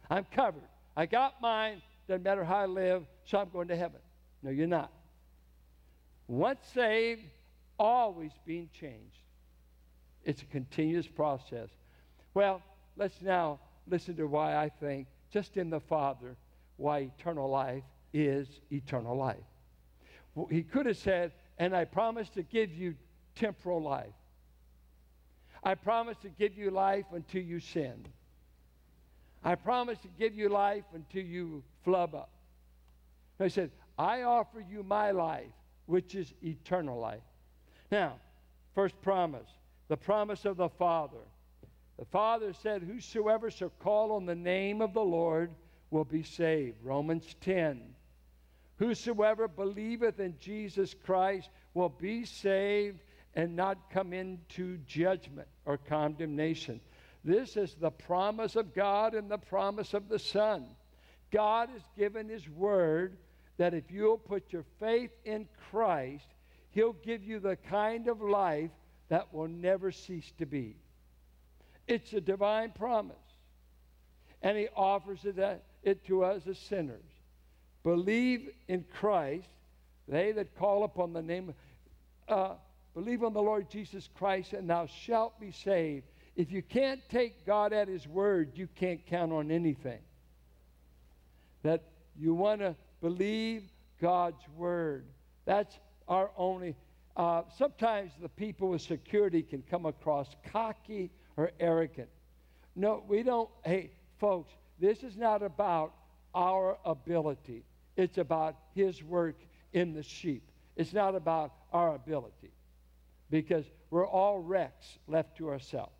I'm 0.08 0.24
covered. 0.24 0.62
I 0.96 1.06
got 1.06 1.40
mine. 1.40 1.82
Doesn't 2.08 2.22
matter 2.22 2.44
how 2.44 2.56
I 2.56 2.66
live, 2.66 3.04
so 3.24 3.38
I'm 3.38 3.48
going 3.50 3.68
to 3.68 3.76
heaven. 3.76 4.00
No, 4.42 4.50
you're 4.50 4.66
not. 4.66 4.90
Once 6.26 6.60
saved, 6.74 7.22
always 7.78 8.32
being 8.44 8.68
changed. 8.78 9.18
It's 10.24 10.42
a 10.42 10.46
continuous 10.46 11.06
process. 11.06 11.68
Well, 12.34 12.62
let's 12.96 13.20
now 13.22 13.60
listen 13.86 14.16
to 14.16 14.26
why 14.26 14.56
I 14.56 14.68
think, 14.68 15.08
just 15.30 15.56
in 15.56 15.70
the 15.70 15.80
Father, 15.80 16.36
why 16.82 17.10
eternal 17.16 17.48
life 17.48 17.84
is 18.12 18.48
eternal 18.70 19.16
life. 19.16 19.36
Well, 20.34 20.48
he 20.50 20.62
could 20.62 20.86
have 20.86 20.96
said, 20.96 21.32
and 21.58 21.74
I 21.74 21.84
promise 21.84 22.28
to 22.30 22.42
give 22.42 22.74
you 22.74 22.96
temporal 23.34 23.82
life. 23.82 24.12
I 25.62 25.76
promise 25.76 26.16
to 26.22 26.28
give 26.28 26.58
you 26.58 26.70
life 26.70 27.06
until 27.12 27.42
you 27.42 27.60
sin. 27.60 28.04
I 29.44 29.54
promise 29.54 29.98
to 30.00 30.08
give 30.18 30.34
you 30.34 30.48
life 30.48 30.84
until 30.92 31.22
you 31.22 31.62
flub 31.84 32.14
up. 32.14 32.30
He 33.38 33.48
said, 33.48 33.70
I 33.98 34.22
offer 34.22 34.64
you 34.68 34.82
my 34.82 35.12
life, 35.12 35.52
which 35.86 36.14
is 36.14 36.32
eternal 36.42 36.98
life. 36.98 37.22
Now, 37.90 38.14
first 38.74 39.00
promise, 39.02 39.48
the 39.88 39.96
promise 39.96 40.44
of 40.44 40.56
the 40.56 40.68
Father. 40.68 41.18
The 41.98 42.04
Father 42.06 42.52
said, 42.52 42.82
Whosoever 42.82 43.50
shall 43.50 43.72
call 43.78 44.12
on 44.12 44.26
the 44.26 44.34
name 44.34 44.80
of 44.80 44.94
the 44.94 45.04
Lord 45.04 45.50
will 45.92 46.04
be 46.04 46.22
saved. 46.22 46.76
Romans 46.82 47.36
10. 47.42 47.94
Whosoever 48.78 49.46
believeth 49.46 50.18
in 50.18 50.34
Jesus 50.40 50.94
Christ 50.94 51.50
will 51.74 51.90
be 51.90 52.24
saved 52.24 53.00
and 53.34 53.54
not 53.54 53.90
come 53.90 54.12
into 54.12 54.78
judgment 54.78 55.48
or 55.64 55.78
condemnation. 55.78 56.80
This 57.24 57.56
is 57.56 57.74
the 57.74 57.90
promise 57.90 58.56
of 58.56 58.74
God 58.74 59.14
and 59.14 59.30
the 59.30 59.38
promise 59.38 59.94
of 59.94 60.08
the 60.08 60.18
Son. 60.18 60.66
God 61.30 61.68
has 61.70 61.82
given 61.96 62.28
His 62.28 62.48
word 62.48 63.16
that 63.58 63.74
if 63.74 63.90
you'll 63.90 64.18
put 64.18 64.52
your 64.52 64.64
faith 64.80 65.10
in 65.24 65.46
Christ, 65.70 66.26
He'll 66.70 66.94
give 66.94 67.22
you 67.22 67.38
the 67.38 67.56
kind 67.56 68.08
of 68.08 68.20
life 68.20 68.70
that 69.08 69.32
will 69.32 69.48
never 69.48 69.92
cease 69.92 70.32
to 70.38 70.46
be. 70.46 70.76
It's 71.86 72.12
a 72.12 72.20
divine 72.20 72.72
promise. 72.72 73.16
And 74.42 74.58
He 74.58 74.68
offers 74.74 75.24
it, 75.24 75.62
it 75.82 76.04
to 76.06 76.24
us 76.24 76.46
as 76.46 76.58
sinners. 76.58 77.04
Believe 77.82 78.50
in 78.68 78.84
Christ, 78.94 79.48
they 80.08 80.32
that 80.32 80.56
call 80.56 80.84
upon 80.84 81.12
the 81.12 81.22
name, 81.22 81.54
uh, 82.28 82.54
believe 82.94 83.24
on 83.24 83.32
the 83.32 83.42
Lord 83.42 83.68
Jesus 83.70 84.08
Christ, 84.14 84.52
and 84.52 84.68
thou 84.70 84.86
shalt 84.86 85.40
be 85.40 85.50
saved. 85.50 86.06
If 86.36 86.50
you 86.50 86.62
can't 86.62 87.00
take 87.10 87.44
God 87.44 87.72
at 87.72 87.88
His 87.88 88.06
word, 88.06 88.52
you 88.54 88.68
can't 88.76 89.04
count 89.06 89.32
on 89.32 89.50
anything. 89.50 90.00
That 91.62 91.82
you 92.16 92.34
want 92.34 92.60
to 92.60 92.76
believe 93.00 93.64
God's 94.00 94.42
word. 94.56 95.06
That's 95.44 95.78
our 96.08 96.30
only. 96.36 96.76
Uh, 97.16 97.42
sometimes 97.56 98.12
the 98.20 98.28
people 98.28 98.70
with 98.70 98.82
security 98.82 99.42
can 99.42 99.62
come 99.62 99.86
across 99.86 100.28
cocky 100.50 101.10
or 101.36 101.50
arrogant. 101.60 102.08
No, 102.74 103.02
we 103.06 103.22
don't. 103.22 103.50
Hey, 103.64 103.90
folks, 104.18 104.52
this 104.78 105.02
is 105.02 105.16
not 105.16 105.42
about 105.42 105.94
our 106.34 106.78
ability. 106.84 107.64
It's 107.96 108.18
about 108.18 108.56
His 108.74 109.02
work 109.02 109.36
in 109.72 109.92
the 109.92 110.02
sheep. 110.02 110.42
It's 110.76 110.92
not 110.92 111.14
about 111.14 111.52
our 111.72 111.94
ability 111.94 112.52
because 113.30 113.64
we're 113.90 114.06
all 114.06 114.38
wrecks 114.38 114.98
left 115.06 115.36
to 115.38 115.50
ourselves. 115.50 115.92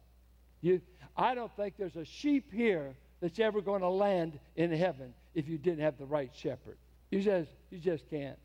You, 0.60 0.80
I 1.16 1.34
don't 1.34 1.54
think 1.56 1.74
there's 1.76 1.96
a 1.96 2.04
sheep 2.04 2.52
here 2.52 2.94
that's 3.20 3.38
ever 3.38 3.60
going 3.60 3.82
to 3.82 3.88
land 3.88 4.38
in 4.56 4.72
heaven 4.72 5.12
if 5.34 5.48
you 5.48 5.58
didn't 5.58 5.80
have 5.80 5.98
the 5.98 6.04
right 6.04 6.30
shepherd. 6.34 6.76
You 7.10 7.20
just, 7.20 7.50
you 7.70 7.78
just 7.78 8.08
can't. 8.08 8.38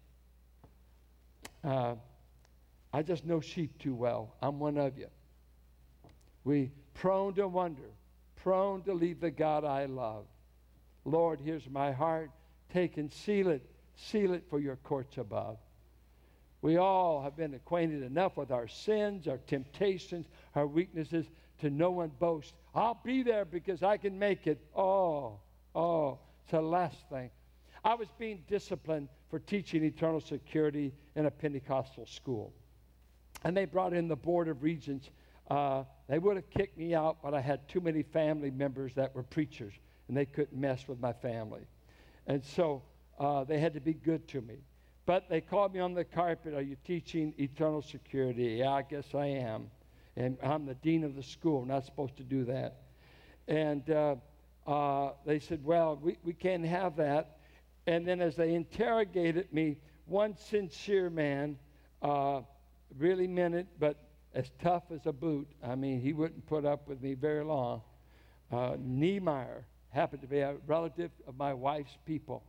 Uh, 1.63 1.95
I 2.93 3.01
just 3.01 3.25
know 3.25 3.41
sheep 3.41 3.77
too 3.79 3.95
well. 3.95 4.35
I'm 4.41 4.59
one 4.59 4.77
of 4.77 4.97
you. 4.97 5.07
We 6.43 6.71
prone 6.93 7.33
to 7.35 7.47
wonder, 7.47 7.89
prone 8.37 8.81
to 8.83 8.93
leave 8.93 9.19
the 9.19 9.31
God 9.31 9.63
I 9.63 9.85
love. 9.85 10.25
Lord, 11.05 11.39
here's 11.39 11.69
my 11.69 11.91
heart. 11.91 12.31
Take 12.73 12.97
and 12.97 13.11
seal 13.11 13.49
it. 13.49 13.65
Seal 13.95 14.33
it 14.33 14.43
for 14.49 14.59
your 14.59 14.75
courts 14.77 15.17
above. 15.17 15.57
We 16.61 16.77
all 16.77 17.21
have 17.21 17.37
been 17.37 17.53
acquainted 17.53 18.03
enough 18.03 18.35
with 18.35 18.51
our 18.51 18.67
sins, 18.67 19.27
our 19.27 19.37
temptations, 19.37 20.25
our 20.55 20.67
weaknesses 20.67 21.27
to 21.59 21.69
no 21.69 21.91
one 21.91 22.11
boast. 22.19 22.53
I'll 22.73 22.99
be 23.03 23.23
there 23.23 23.45
because 23.45 23.83
I 23.83 23.97
can 23.97 24.17
make 24.17 24.47
it. 24.47 24.59
Oh, 24.75 25.39
oh, 25.75 26.19
it's 26.43 26.51
the 26.51 26.61
last 26.61 26.97
thing. 27.09 27.29
I 27.83 27.95
was 27.95 28.07
being 28.17 28.43
disciplined 28.47 29.07
for 29.29 29.39
teaching 29.39 29.83
eternal 29.83 30.19
security 30.19 30.93
in 31.15 31.25
a 31.25 31.31
Pentecostal 31.31 32.05
school. 32.05 32.53
And 33.43 33.55
they 33.55 33.65
brought 33.65 33.93
in 33.93 34.07
the 34.07 34.15
Board 34.15 34.47
of 34.47 34.63
Regents. 34.63 35.09
Uh, 35.49 35.83
they 36.07 36.19
would 36.19 36.35
have 36.35 36.49
kicked 36.49 36.77
me 36.77 36.93
out, 36.93 37.17
but 37.23 37.33
I 37.33 37.41
had 37.41 37.67
too 37.67 37.81
many 37.81 38.03
family 38.03 38.51
members 38.51 38.93
that 38.95 39.15
were 39.15 39.23
preachers, 39.23 39.73
and 40.07 40.17
they 40.17 40.25
couldn't 40.25 40.59
mess 40.59 40.87
with 40.87 40.99
my 40.99 41.13
family. 41.13 41.67
And 42.27 42.43
so 42.43 42.83
uh, 43.19 43.43
they 43.43 43.59
had 43.59 43.73
to 43.73 43.79
be 43.79 43.93
good 43.93 44.27
to 44.29 44.41
me. 44.41 44.55
But 45.05 45.29
they 45.29 45.39
called 45.39 45.73
me 45.73 45.79
on 45.79 45.93
the 45.93 46.03
carpet. 46.03 46.53
Are 46.53 46.61
you 46.61 46.75
teaching 46.83 47.33
eternal 47.37 47.81
security? 47.81 48.57
Yeah, 48.59 48.71
I 48.71 48.81
guess 48.81 49.15
I 49.15 49.27
am 49.27 49.69
and 50.17 50.37
I'm 50.41 50.65
the 50.65 50.73
dean 50.73 51.03
of 51.03 51.15
the 51.15 51.23
school. 51.23 51.61
I'm 51.61 51.67
not 51.67 51.85
supposed 51.85 52.17
to 52.17 52.23
do 52.23 52.43
that. 52.45 52.81
And 53.47 53.89
uh, 53.89 54.15
uh, 54.65 55.11
they 55.25 55.39
said, 55.39 55.63
Well, 55.63 55.99
we, 56.01 56.17
we 56.23 56.33
can't 56.33 56.65
have 56.65 56.97
that. 56.97 57.37
And 57.85 58.05
then 58.05 58.19
as 58.19 58.35
they 58.35 58.53
interrogated 58.55 59.53
me, 59.53 59.77
one 60.07 60.35
sincere 60.35 61.09
man 61.09 61.57
uh, 62.01 62.41
really 62.97 63.27
meant 63.27 63.55
it, 63.55 63.67
but 63.79 63.97
as 64.33 64.49
tough 64.61 64.83
as 64.93 65.05
a 65.05 65.13
boot. 65.13 65.47
I 65.63 65.75
mean, 65.75 66.01
he 66.01 66.13
wouldn't 66.13 66.45
put 66.47 66.65
up 66.65 66.87
with 66.87 67.01
me 67.01 67.13
very 67.13 67.43
long. 67.43 67.81
Uh, 68.51 68.75
Niemeyer 68.79 69.65
happened 69.89 70.21
to 70.21 70.27
be 70.27 70.39
a 70.39 70.55
relative 70.65 71.11
of 71.27 71.37
my 71.37 71.53
wife's 71.53 71.97
people. 72.05 72.43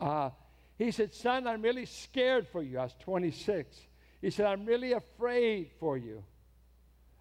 Uh, 0.00 0.30
he 0.78 0.90
said, 0.90 1.12
Son, 1.12 1.46
I'm 1.46 1.62
really 1.62 1.86
scared 1.86 2.48
for 2.48 2.62
you. 2.62 2.78
I 2.78 2.84
was 2.84 2.94
26. 3.00 3.76
He 4.20 4.30
said, 4.30 4.46
I'm 4.46 4.64
really 4.64 4.92
afraid 4.92 5.70
for 5.78 5.96
you. 5.96 6.24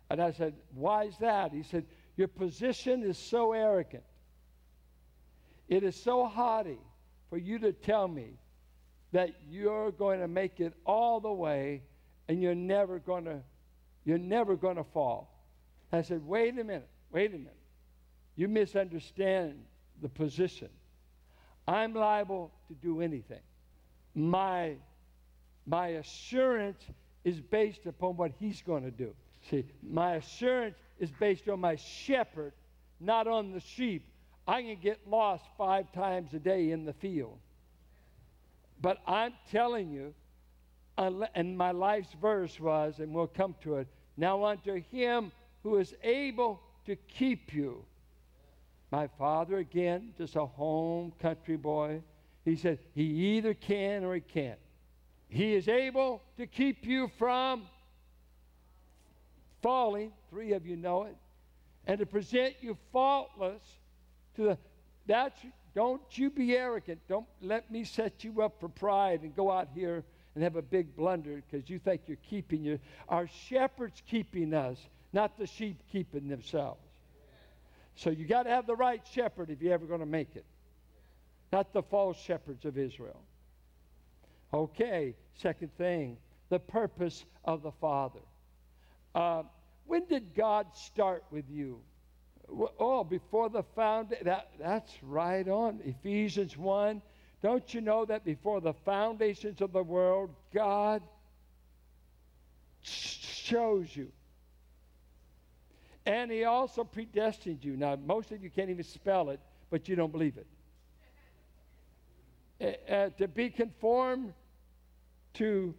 And 0.10 0.21
I 0.21 0.32
said, 0.32 0.54
Why 0.73 1.06
is 1.06 1.17
that? 1.19 1.51
He 1.51 1.63
said, 1.63 1.86
Your 2.17 2.27
position 2.27 3.04
is 3.04 3.17
so 3.17 3.54
arrogant. 3.54 4.04
It 5.67 5.84
is 5.84 5.95
so 5.95 6.25
haughty 6.25 6.80
for 7.30 7.38
you 7.38 7.60
to 7.60 7.71
tell 7.71 8.08
me 8.08 8.39
that 9.13 9.32
you're 9.49 9.91
going 9.91 10.19
to 10.19 10.27
make 10.27 10.60
it 10.60 10.73
all 10.86 11.19
the 11.19 11.32
way 11.32 11.84
and 12.32 12.41
you're 12.41 12.56
never 12.56 12.98
going 12.98 13.26
to 13.26 13.41
you're 14.06 14.17
never 14.17 14.56
going 14.56 14.78
to 14.78 14.86
fall. 14.86 15.38
I 15.91 16.02
said, 16.02 16.26
"Wait 16.26 16.58
a 16.58 16.63
minute. 16.63 16.88
Wait 17.12 17.32
a 17.32 17.38
minute. 17.38 17.58
You 18.38 18.48
misunderstand 18.48 19.60
the 20.02 20.08
position. 20.08 20.70
I'm 21.67 21.94
liable 21.94 22.54
to 22.70 22.74
do 22.76 23.02
anything. 23.02 23.41
My 24.15 24.76
my 25.65 25.88
assurance 25.88 26.82
is 27.26 27.41
based 27.41 27.86
upon 27.86 28.15
what 28.15 28.32
he's 28.39 28.62
going 28.62 28.84
to 28.84 28.91
do. 28.91 29.13
See, 29.50 29.65
my 29.84 30.15
assurance 30.15 30.78
is 31.00 31.12
based 31.12 31.50
on 31.50 31.60
my 31.60 31.76
shepherd, 31.76 32.54
not 33.02 33.28
on 33.28 33.52
the 33.52 33.60
sheep. 33.60 34.08
I 34.48 34.62
can 34.62 34.78
get 34.82 35.06
lost 35.06 35.44
five 35.58 35.91
times 35.91 36.34
a 36.34 36.39
day 36.39 36.72
in 36.72 36.86
the 36.86 36.94
field. 36.94 37.38
But 38.82 39.00
I'm 39.06 39.34
telling 39.52 39.91
you, 39.91 40.13
and 41.36 41.58
my 41.58 41.72
life's 41.72 42.14
verse 42.22 42.60
was, 42.60 43.00
and 43.00 43.14
we'll 43.14 43.28
come 43.28 43.56
to 43.64 43.78
it 43.78 43.88
now 44.18 44.44
unto 44.46 44.82
him 44.92 45.32
who 45.64 45.78
is 45.78 45.94
able 46.04 46.62
to 46.86 46.96
keep 46.96 47.54
you. 47.54 47.84
My 48.92 49.08
father, 49.08 49.58
again, 49.58 50.14
just 50.18 50.36
a 50.36 50.46
home 50.46 51.14
country 51.22 51.56
boy, 51.56 52.02
he 52.44 52.56
said, 52.56 52.80
he 52.94 53.04
either 53.04 53.54
can 53.54 54.04
or 54.04 54.16
he 54.16 54.22
can't. 54.22 54.60
He 55.30 55.54
is 55.54 55.68
able 55.68 56.22
to 56.38 56.46
keep 56.46 56.86
you 56.86 57.10
from 57.18 57.64
falling, 59.62 60.12
three 60.30 60.54
of 60.54 60.66
you 60.66 60.76
know 60.76 61.04
it, 61.04 61.16
and 61.88 62.00
to 62.00 62.06
present 62.06 62.56
you 62.62 62.78
faultless 62.92 63.62
to 64.36 64.44
the 64.44 64.58
that's 65.08 65.40
Don't 65.74 66.02
you 66.18 66.30
be 66.30 66.56
arrogant. 66.56 67.00
Don't 67.08 67.28
let 67.42 67.72
me 67.72 67.84
set 67.84 68.24
you 68.24 68.42
up 68.42 68.60
for 68.60 68.70
pride 68.70 69.22
and 69.22 69.36
go 69.36 69.50
out 69.50 69.70
here 69.74 70.04
and 70.34 70.44
have 70.44 70.56
a 70.56 70.62
big 70.62 70.96
blunder 70.96 71.41
because 71.50 71.70
you 71.70 71.80
think 71.80 72.02
you're 72.08 72.17
keeping 72.30 72.63
you. 72.63 72.80
Our 73.10 73.28
shepherd's 73.50 74.02
keeping 74.10 74.54
us, 74.54 74.78
not 75.13 75.38
the 75.38 75.48
sheep 75.48 75.82
keeping 75.91 76.28
themselves. 76.30 76.80
So 77.96 78.10
you 78.10 78.26
got 78.26 78.44
to 78.44 78.50
have 78.50 78.67
the 78.67 78.76
right 78.76 79.02
shepherd 79.13 79.50
if 79.50 79.62
you're 79.62 79.74
ever 79.74 79.86
going 79.86 80.00
to 80.00 80.06
make 80.06 80.36
it, 80.36 80.46
not 81.52 81.74
the 81.74 81.84
false 81.84 82.17
shepherds 82.17 82.65
of 82.65 82.78
Israel. 82.78 83.22
Okay, 84.54 85.15
second 85.36 85.76
thing, 85.78 86.17
the 86.50 86.60
purpose 86.60 87.26
of 87.46 87.63
the 87.63 87.72
Father. 87.72 88.20
Uh, 89.13 89.44
when 89.86 90.06
did 90.06 90.34
God 90.36 90.67
start 90.74 91.24
with 91.32 91.46
you? 91.50 91.80
Oh, 92.80 93.04
before 93.04 93.50
the 93.50 93.63
found 93.76 94.15
that 94.24 94.50
that's 94.60 94.91
right 95.04 95.48
on. 95.48 95.80
Ephesians 95.86 96.58
1. 96.58 97.02
Don't 97.41 97.73
you 97.73 97.82
know 97.82 98.06
that 98.06 98.23
before 98.23 98.62
the 98.62 98.73
foundations 98.73 99.62
of 99.62 99.71
the 99.71 99.84
world, 99.84 100.30
God 100.54 101.01
chose 102.84 103.95
you? 103.95 104.12
And 106.06 106.32
he 106.32 106.43
also 106.45 106.84
predestined 106.84 107.63
you. 107.63 107.77
Now, 107.77 107.95
most 107.95 108.32
of 108.32 108.43
you 108.43 108.49
can't 108.49 108.69
even 108.69 108.84
spell 108.84 109.30
it, 109.30 109.39
but 109.69 109.88
you 109.88 109.95
don't 109.95 110.12
believe 110.12 110.38
it. 110.38 110.47
Uh, 112.89 113.10
to 113.17 113.27
be 113.27 113.49
conformed 113.49 114.34
to 115.34 115.73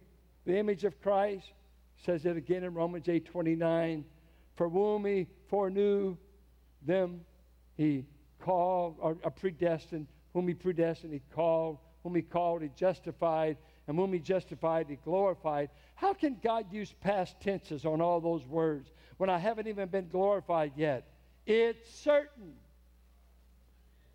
the 0.45 0.57
image 0.57 0.83
of 0.83 1.01
Christ, 1.01 1.45
says 2.05 2.25
it 2.25 2.35
again 2.35 2.63
in 2.63 2.73
Romans 2.73 3.07
8 3.07 3.25
29. 3.25 4.03
For 4.55 4.69
whom 4.69 5.05
he 5.05 5.27
foreknew, 5.49 6.17
them 6.85 7.21
he 7.75 8.05
called, 8.39 8.97
or, 8.99 9.17
or 9.23 9.31
predestined. 9.31 10.07
Whom 10.33 10.47
he 10.47 10.53
predestined, 10.53 11.13
he 11.13 11.21
called. 11.33 11.77
Whom 12.03 12.15
he 12.15 12.21
called, 12.21 12.61
he 12.61 12.69
justified. 12.75 13.57
And 13.87 13.97
whom 13.97 14.13
he 14.13 14.19
justified, 14.19 14.87
he 14.89 14.95
glorified. 14.95 15.69
How 15.95 16.13
can 16.13 16.37
God 16.43 16.65
use 16.71 16.93
past 17.01 17.39
tenses 17.39 17.85
on 17.85 18.01
all 18.01 18.19
those 18.19 18.45
words 18.45 18.91
when 19.17 19.29
I 19.29 19.37
haven't 19.37 19.67
even 19.67 19.89
been 19.89 20.09
glorified 20.09 20.73
yet? 20.75 21.07
It's 21.45 21.93
certain. 21.99 22.53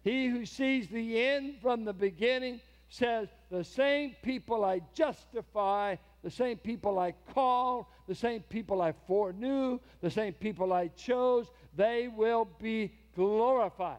He 0.02 0.28
who 0.28 0.46
sees 0.46 0.88
the 0.88 1.20
end 1.20 1.56
from 1.60 1.84
the 1.84 1.92
beginning 1.92 2.60
says, 2.88 3.28
The 3.50 3.64
same 3.64 4.16
people 4.22 4.64
I 4.64 4.80
justify, 4.94 5.96
the 6.22 6.30
same 6.30 6.56
people 6.56 6.98
I 6.98 7.12
call, 7.34 7.90
the 8.06 8.14
same 8.14 8.42
people 8.42 8.80
I 8.80 8.92
foreknew, 9.06 9.78
the 10.00 10.10
same 10.10 10.32
people 10.32 10.72
I 10.72 10.88
chose, 10.88 11.50
they 11.76 12.08
will 12.08 12.48
be 12.60 12.92
glorified. 13.14 13.98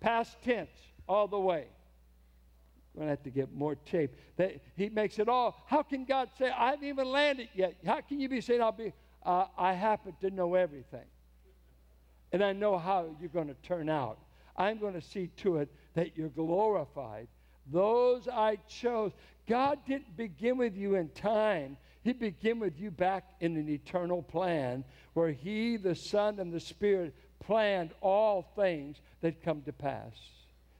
Past 0.00 0.42
tense, 0.42 0.70
all 1.08 1.28
the 1.28 1.38
way. 1.38 1.66
I'm 2.94 3.00
going 3.00 3.06
to 3.06 3.10
have 3.10 3.22
to 3.24 3.30
get 3.30 3.52
more 3.52 3.74
tape. 3.74 4.14
He 4.76 4.88
makes 4.88 5.18
it 5.18 5.28
all. 5.28 5.64
How 5.66 5.82
can 5.82 6.04
God 6.04 6.28
say, 6.38 6.48
I 6.50 6.70
haven't 6.70 6.86
even 6.86 7.08
landed 7.08 7.48
yet? 7.54 7.76
How 7.84 8.00
can 8.00 8.20
you 8.20 8.28
be 8.28 8.40
saying, 8.40 8.62
I'll 8.62 8.72
be, 8.72 8.92
uh, 9.24 9.46
I 9.58 9.72
happen 9.72 10.14
to 10.20 10.30
know 10.30 10.54
everything? 10.54 11.06
And 12.30 12.42
I 12.42 12.52
know 12.52 12.78
how 12.78 13.16
you're 13.20 13.28
going 13.28 13.48
to 13.48 13.54
turn 13.54 13.88
out. 13.88 14.18
I'm 14.56 14.78
going 14.78 14.94
to 14.94 15.00
see 15.00 15.28
to 15.38 15.56
it 15.58 15.68
that 15.94 16.16
you're 16.16 16.28
glorified. 16.28 17.26
Those 17.72 18.28
I 18.28 18.58
chose. 18.68 19.12
God 19.48 19.78
didn't 19.86 20.16
begin 20.16 20.56
with 20.58 20.76
you 20.76 20.94
in 20.94 21.08
time. 21.10 21.76
He 22.02 22.12
began 22.12 22.60
with 22.60 22.78
you 22.78 22.90
back 22.90 23.24
in 23.40 23.56
an 23.56 23.68
eternal 23.68 24.22
plan 24.22 24.84
where 25.14 25.32
He, 25.32 25.76
the 25.76 25.94
Son, 25.94 26.38
and 26.38 26.52
the 26.52 26.60
Spirit 26.60 27.14
planned 27.40 27.90
all 28.00 28.52
things 28.54 28.98
that 29.20 29.42
come 29.42 29.62
to 29.62 29.72
pass. 29.72 30.12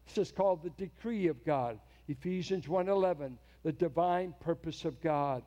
This 0.07 0.19
is 0.19 0.33
called 0.33 0.63
the 0.63 0.71
decree 0.71 1.29
of 1.29 1.45
God. 1.45 1.79
Ephesians 2.09 2.67
1:11, 2.67 3.39
the 3.63 3.73
divine 3.73 4.35
purpose 4.41 4.85
of 4.85 5.01
God. 5.01 5.43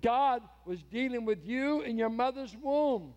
God 0.00 0.42
was 0.64 0.82
dealing 0.84 1.24
with 1.24 1.44
you 1.44 1.82
in 1.82 1.98
your 1.98 2.08
mother's 2.08 2.56
womb. 2.56 3.14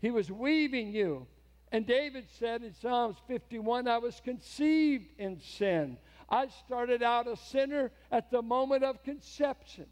He 0.00 0.10
was 0.10 0.30
weaving 0.30 0.92
you. 0.92 1.26
And 1.72 1.86
David 1.86 2.26
said 2.38 2.62
in 2.62 2.74
Psalms 2.74 3.16
51, 3.28 3.86
I 3.86 3.98
was 3.98 4.20
conceived 4.20 5.12
in 5.18 5.38
sin. 5.40 5.98
I 6.28 6.48
started 6.48 7.02
out 7.02 7.28
a 7.28 7.36
sinner 7.36 7.92
at 8.10 8.30
the 8.30 8.42
moment 8.42 8.82
of 8.82 9.04
conception. 9.04 9.86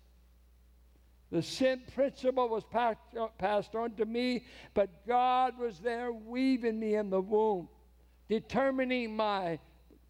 The 1.30 1.42
sin 1.42 1.82
principle 1.94 2.48
was 2.48 2.64
passed, 2.64 3.00
passed 3.36 3.74
on 3.74 3.92
to 3.96 4.06
me, 4.06 4.44
but 4.74 5.06
God 5.06 5.58
was 5.58 5.78
there 5.78 6.10
weaving 6.12 6.80
me 6.80 6.94
in 6.94 7.10
the 7.10 7.20
womb, 7.20 7.68
determining 8.28 9.14
my 9.14 9.58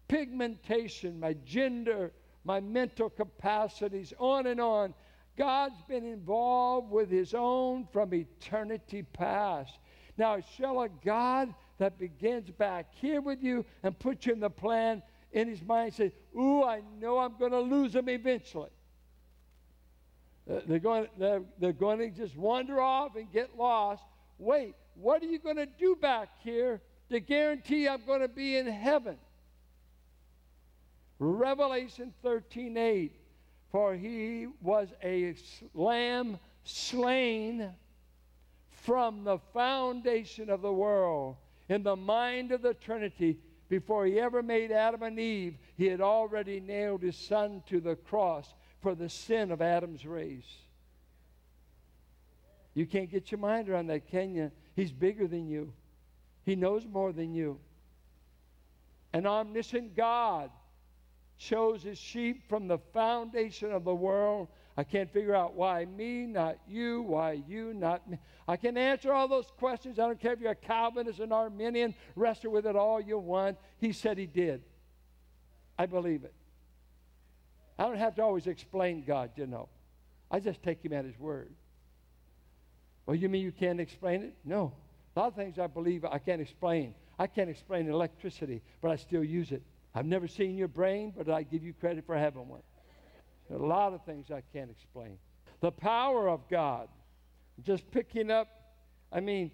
pigmentation, 0.09 1.17
my 1.19 1.33
gender, 1.45 2.11
my 2.43 2.59
mental 2.59 3.09
capacities, 3.09 4.13
on 4.19 4.47
and 4.47 4.59
on. 4.59 4.93
God's 5.37 5.81
been 5.87 6.03
involved 6.03 6.91
with 6.91 7.09
His 7.09 7.33
own 7.33 7.87
from 7.93 8.13
eternity 8.13 9.03
past. 9.03 9.79
Now, 10.17 10.41
shall 10.57 10.81
a 10.81 10.89
God 10.89 11.53
that 11.77 11.97
begins 11.97 12.51
back 12.51 12.93
here 12.95 13.21
with 13.21 13.41
you 13.41 13.63
and 13.83 13.97
puts 13.97 14.25
you 14.25 14.33
in 14.33 14.41
the 14.41 14.49
plan 14.49 15.01
in 15.31 15.47
his 15.47 15.61
mind 15.61 15.93
say, 15.93 16.11
Ooh, 16.37 16.63
I 16.63 16.81
know 16.99 17.19
I'm 17.19 17.37
going 17.37 17.51
to 17.51 17.59
lose 17.59 17.93
them 17.93 18.09
eventually. 18.09 18.69
Uh, 20.49 20.59
they're, 20.67 20.79
going, 20.79 21.07
they're, 21.17 21.43
they're 21.59 21.71
going 21.71 21.99
to 21.99 22.09
just 22.09 22.35
wander 22.35 22.81
off 22.81 23.15
and 23.15 23.31
get 23.31 23.57
lost. 23.57 24.03
Wait, 24.37 24.75
what 24.95 25.21
are 25.21 25.27
you 25.27 25.39
going 25.39 25.57
to 25.57 25.67
do 25.67 25.95
back 25.95 26.29
here 26.39 26.81
to 27.09 27.19
guarantee 27.19 27.87
I'm 27.87 28.05
going 28.05 28.21
to 28.21 28.27
be 28.27 28.57
in 28.57 28.65
heaven? 28.65 29.17
Revelation 31.19 32.13
13 32.23 32.77
8. 32.77 33.15
For 33.71 33.93
he 33.93 34.47
was 34.61 34.89
a 35.03 35.35
lamb 35.75 36.39
slain 36.63 37.69
from 38.71 39.23
the 39.23 39.37
foundation 39.53 40.49
of 40.49 40.61
the 40.61 40.73
world 40.73 41.35
in 41.67 41.83
the 41.83 41.95
mind 41.95 42.51
of 42.51 42.61
the 42.61 42.73
Trinity 42.73 43.37
before 43.69 44.07
he 44.07 44.19
ever 44.19 44.41
made 44.41 44.71
Adam 44.71 45.03
and 45.03 45.19
Eve, 45.19 45.57
he 45.77 45.85
had 45.85 46.01
already 46.01 46.59
nailed 46.59 47.03
his 47.03 47.15
son 47.15 47.61
to 47.67 47.79
the 47.79 47.95
cross 47.95 48.55
for 48.81 48.95
the 48.95 49.09
sin 49.09 49.51
of 49.51 49.61
Adam's 49.61 50.05
race. 50.05 50.57
You 52.73 52.87
can't 52.87 53.11
get 53.11 53.31
your 53.31 53.39
mind 53.39 53.69
around 53.69 53.87
that, 53.87 54.07
can 54.09 54.33
you? 54.33 54.51
He's 54.75 54.91
bigger 54.91 55.27
than 55.27 55.47
you, 55.47 55.71
he 56.43 56.55
knows 56.55 56.85
more 56.87 57.13
than 57.13 57.33
you. 57.33 57.59
An 59.13 59.25
omniscient 59.25 59.95
God 59.95 60.49
chose 61.39 61.81
his 61.81 61.97
sheep 61.97 62.47
from 62.47 62.67
the 62.67 62.77
foundation 62.93 63.71
of 63.71 63.83
the 63.83 63.95
world 63.95 64.49
I 64.79 64.85
can't 64.85 65.11
figure 65.11 65.35
out 65.35 65.55
why 65.55 65.83
me, 65.83 66.25
not 66.25 66.57
you, 66.65 67.01
why 67.01 67.43
you, 67.49 67.73
not 67.73 68.09
me. 68.09 68.17
I 68.47 68.55
can 68.55 68.77
answer 68.77 69.11
all 69.11 69.27
those 69.27 69.51
questions. 69.57 69.99
I 69.99 70.07
don't 70.07 70.21
care 70.21 70.31
if 70.31 70.39
you're 70.39 70.51
a 70.51 70.55
Calvinist, 70.55 71.19
or 71.19 71.23
an 71.23 71.33
Arminian, 71.33 71.93
wrestle 72.15 72.53
with 72.53 72.65
it 72.65 72.77
all 72.77 73.01
you 73.01 73.17
want. 73.17 73.57
He 73.79 73.91
said 73.91 74.17
he 74.17 74.25
did. 74.25 74.61
I 75.77 75.85
believe 75.85 76.23
it. 76.23 76.33
I 77.77 77.87
don't 77.87 77.97
have 77.97 78.15
to 78.15 78.21
always 78.21 78.47
explain 78.47 79.03
God, 79.05 79.31
you 79.35 79.47
know. 79.47 79.67
I 80.31 80.39
just 80.39 80.63
take 80.63 80.81
him 80.81 80.93
at 80.93 81.03
his 81.03 81.19
word. 81.19 81.51
Well, 83.05 83.17
you 83.17 83.27
mean 83.27 83.41
you 83.41 83.51
can't 83.51 83.81
explain 83.81 84.23
it? 84.23 84.33
No. 84.45 84.71
A 85.13 85.19
lot 85.19 85.27
of 85.27 85.35
things 85.35 85.59
I 85.59 85.67
believe 85.67 86.05
I 86.05 86.19
can't 86.19 86.39
explain. 86.39 86.95
I 87.19 87.27
can't 87.27 87.49
explain 87.49 87.89
electricity, 87.89 88.61
but 88.81 88.91
I 88.91 88.95
still 88.95 89.25
use 89.25 89.51
it. 89.51 89.61
I've 89.93 90.05
never 90.05 90.27
seen 90.27 90.55
your 90.55 90.67
brain, 90.67 91.13
but 91.15 91.29
I 91.29 91.43
give 91.43 91.63
you 91.63 91.73
credit 91.73 92.05
for 92.05 92.15
having 92.15 92.47
one. 92.47 92.61
There 93.49 93.57
are 93.57 93.61
A 93.61 93.65
lot 93.65 93.93
of 93.93 94.03
things 94.05 94.29
I 94.31 94.43
can't 94.53 94.69
explain. 94.69 95.17
The 95.61 95.71
power 95.71 96.29
of 96.29 96.47
God. 96.49 96.87
Just 97.63 97.89
picking 97.91 98.31
up, 98.31 98.47
I 99.11 99.19
mean, 99.19 99.51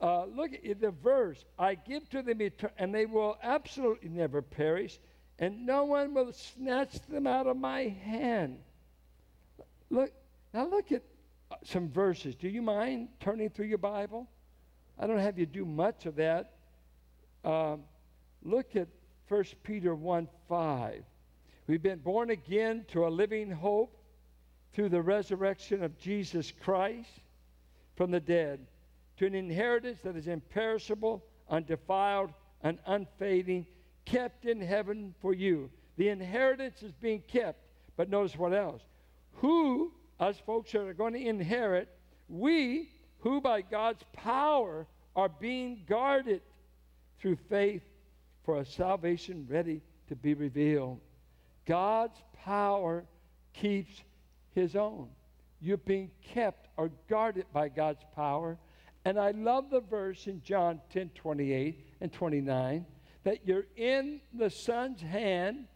uh, 0.00 0.26
look 0.26 0.52
at 0.52 0.80
the 0.80 0.90
verse. 0.90 1.44
I 1.58 1.74
give 1.74 2.08
to 2.10 2.22
them, 2.22 2.40
and 2.78 2.94
they 2.94 3.06
will 3.06 3.36
absolutely 3.42 4.10
never 4.10 4.42
perish, 4.42 4.98
and 5.38 5.66
no 5.66 5.84
one 5.84 6.14
will 6.14 6.32
snatch 6.32 7.00
them 7.08 7.26
out 7.26 7.46
of 7.46 7.56
my 7.56 7.88
hand. 8.04 8.58
Look, 9.90 10.12
now 10.52 10.68
look 10.68 10.92
at 10.92 11.02
uh, 11.50 11.56
some 11.64 11.88
verses. 11.90 12.34
Do 12.34 12.48
you 12.48 12.62
mind 12.62 13.08
turning 13.20 13.50
through 13.50 13.66
your 13.66 13.78
Bible? 13.78 14.28
I 14.98 15.06
don't 15.06 15.18
have 15.18 15.38
you 15.38 15.46
do 15.46 15.64
much 15.64 16.06
of 16.06 16.16
that. 16.16 16.52
Uh, 17.44 17.76
look 18.42 18.76
at 18.76 18.88
1 19.28 19.44
Peter 19.62 19.94
1 19.94 20.28
5. 20.48 21.04
We've 21.66 21.82
been 21.82 21.98
born 21.98 22.30
again 22.30 22.84
to 22.88 23.06
a 23.06 23.08
living 23.08 23.50
hope 23.50 23.96
through 24.74 24.90
the 24.90 25.00
resurrection 25.00 25.82
of 25.82 25.98
Jesus 25.98 26.52
Christ 26.62 27.08
from 27.96 28.10
the 28.10 28.20
dead, 28.20 28.66
to 29.16 29.26
an 29.26 29.34
inheritance 29.34 30.00
that 30.02 30.16
is 30.16 30.26
imperishable, 30.26 31.24
undefiled, 31.48 32.32
and 32.62 32.78
unfading, 32.86 33.66
kept 34.04 34.44
in 34.44 34.60
heaven 34.60 35.14
for 35.22 35.32
you. 35.32 35.70
The 35.96 36.08
inheritance 36.08 36.82
is 36.82 36.92
being 36.92 37.22
kept, 37.28 37.60
but 37.96 38.10
notice 38.10 38.36
what 38.36 38.52
else. 38.52 38.82
Who, 39.34 39.92
us 40.18 40.36
folks 40.44 40.72
that 40.72 40.82
are 40.82 40.94
going 40.94 41.14
to 41.14 41.26
inherit, 41.26 41.88
we 42.28 42.90
who 43.20 43.40
by 43.40 43.62
God's 43.62 44.02
power 44.12 44.86
are 45.16 45.28
being 45.28 45.84
guarded 45.88 46.42
through 47.20 47.36
faith 47.48 47.82
for 48.44 48.58
a 48.58 48.64
salvation 48.64 49.46
ready 49.48 49.82
to 50.08 50.16
be 50.16 50.34
revealed. 50.34 51.00
God's 51.66 52.20
power 52.44 53.04
keeps 53.52 54.02
his 54.54 54.76
own. 54.76 55.08
You're 55.60 55.78
being 55.78 56.10
kept 56.22 56.68
or 56.76 56.90
guarded 57.08 57.46
by 57.52 57.68
God's 57.68 58.04
power. 58.14 58.58
And 59.04 59.18
I 59.18 59.30
love 59.32 59.70
the 59.70 59.80
verse 59.80 60.26
in 60.26 60.42
John 60.42 60.80
10 60.90 61.10
28 61.14 61.86
and 62.00 62.12
29 62.12 62.86
that 63.24 63.46
you're 63.46 63.66
in 63.76 64.20
the 64.32 64.50
Son's 64.50 65.00
hand. 65.00 65.66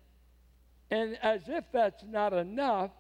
And 0.91 1.19
as 1.23 1.43
if 1.49 1.65
that's 1.73 2.05
not 2.05 2.33
enough, 2.33 2.91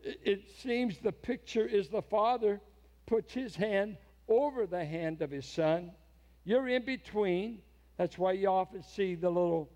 it 0.00 0.50
seems 0.58 0.98
the 0.98 1.12
picture 1.12 1.66
is 1.66 1.88
the 1.88 2.02
Father 2.02 2.60
puts 3.06 3.32
his 3.32 3.54
hand 3.54 3.96
over 4.28 4.66
the 4.66 4.84
hand 4.84 5.22
of 5.22 5.30
his 5.30 5.46
Son. 5.46 5.92
You're 6.44 6.68
in 6.68 6.84
between. 6.84 7.60
That's 7.96 8.18
why 8.18 8.32
you 8.32 8.48
often 8.48 8.82
see 8.82 9.14
the 9.14 9.28
little 9.28 9.70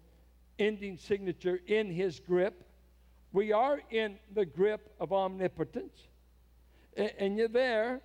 ending 0.59 0.97
signature 0.97 1.61
in 1.67 1.91
his 1.91 2.21
grip. 2.21 2.65
We 3.33 3.53
are 3.53 3.81
in 3.91 4.19
the 4.35 4.47
grip 4.47 4.95
of 4.99 5.13
omnipotence. 5.13 6.09
And, 6.97 7.13
and 7.19 7.37
you're 7.39 7.49
there. 7.49 8.01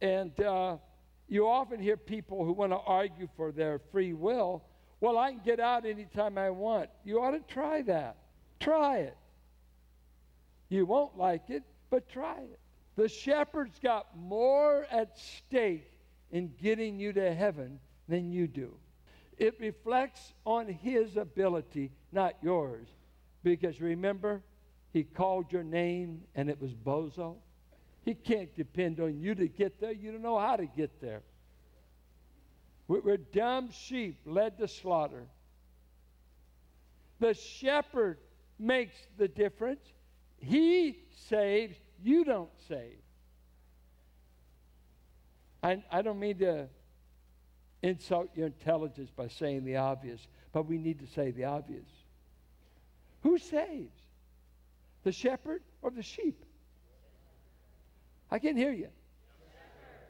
And 0.00 0.38
uh, 0.40 0.76
you 1.28 1.48
often 1.48 1.80
hear 1.80 1.96
people 1.96 2.44
who 2.44 2.52
want 2.52 2.72
to 2.72 2.78
argue 2.78 3.28
for 3.36 3.52
their 3.52 3.78
free 3.90 4.12
will. 4.12 4.62
Well, 5.00 5.18
I 5.18 5.30
can 5.30 5.40
get 5.44 5.60
out 5.60 5.84
anytime 5.84 6.38
I 6.38 6.50
want. 6.50 6.90
You 7.04 7.20
ought 7.20 7.32
to 7.32 7.40
try 7.52 7.82
that. 7.82 8.16
Try 8.60 8.98
it. 8.98 9.16
You 10.68 10.86
won't 10.86 11.16
like 11.16 11.48
it, 11.48 11.62
but 11.90 12.08
try 12.08 12.38
it. 12.38 12.58
The 12.96 13.08
shepherd's 13.08 13.78
got 13.78 14.16
more 14.16 14.86
at 14.90 15.18
stake 15.18 15.90
in 16.30 16.52
getting 16.60 16.98
you 16.98 17.12
to 17.12 17.34
heaven 17.34 17.78
than 18.08 18.32
you 18.32 18.46
do. 18.46 18.74
It 19.38 19.60
reflects 19.60 20.32
on 20.44 20.66
his 20.66 21.16
ability, 21.16 21.92
not 22.12 22.34
yours. 22.42 22.88
Because 23.42 23.80
remember, 23.80 24.42
he 24.92 25.04
called 25.04 25.52
your 25.52 25.62
name 25.62 26.22
and 26.34 26.48
it 26.48 26.60
was 26.60 26.72
Bozo. 26.72 27.36
He 28.04 28.14
can't 28.14 28.54
depend 28.56 29.00
on 29.00 29.18
you 29.20 29.34
to 29.34 29.48
get 29.48 29.80
there. 29.80 29.92
You 29.92 30.12
don't 30.12 30.22
know 30.22 30.38
how 30.38 30.56
to 30.56 30.66
get 30.66 31.00
there. 31.00 31.22
We're 32.88 33.16
dumb 33.16 33.70
sheep 33.72 34.20
led 34.24 34.58
to 34.58 34.68
slaughter. 34.68 35.26
The 37.18 37.34
shepherd 37.34 38.18
makes 38.58 38.96
the 39.18 39.28
difference. 39.28 39.80
He 40.38 40.98
saves, 41.28 41.76
you 42.02 42.24
don't 42.24 42.50
save. 42.68 42.98
I, 45.62 45.82
I 45.90 46.02
don't 46.02 46.20
mean 46.20 46.38
to 46.38 46.68
insult 47.86 48.30
your 48.34 48.46
intelligence 48.46 49.10
by 49.16 49.28
saying 49.28 49.64
the 49.64 49.76
obvious, 49.76 50.26
but 50.52 50.66
we 50.66 50.78
need 50.78 50.98
to 51.00 51.06
say 51.06 51.30
the 51.30 51.44
obvious. 51.44 51.86
Who 53.22 53.38
saves? 53.38 53.94
The 55.04 55.12
shepherd 55.12 55.62
or 55.82 55.90
the 55.90 56.02
sheep? 56.02 56.44
I 58.30 58.38
can't 58.38 58.56
hear 58.56 58.72
you. 58.72 58.88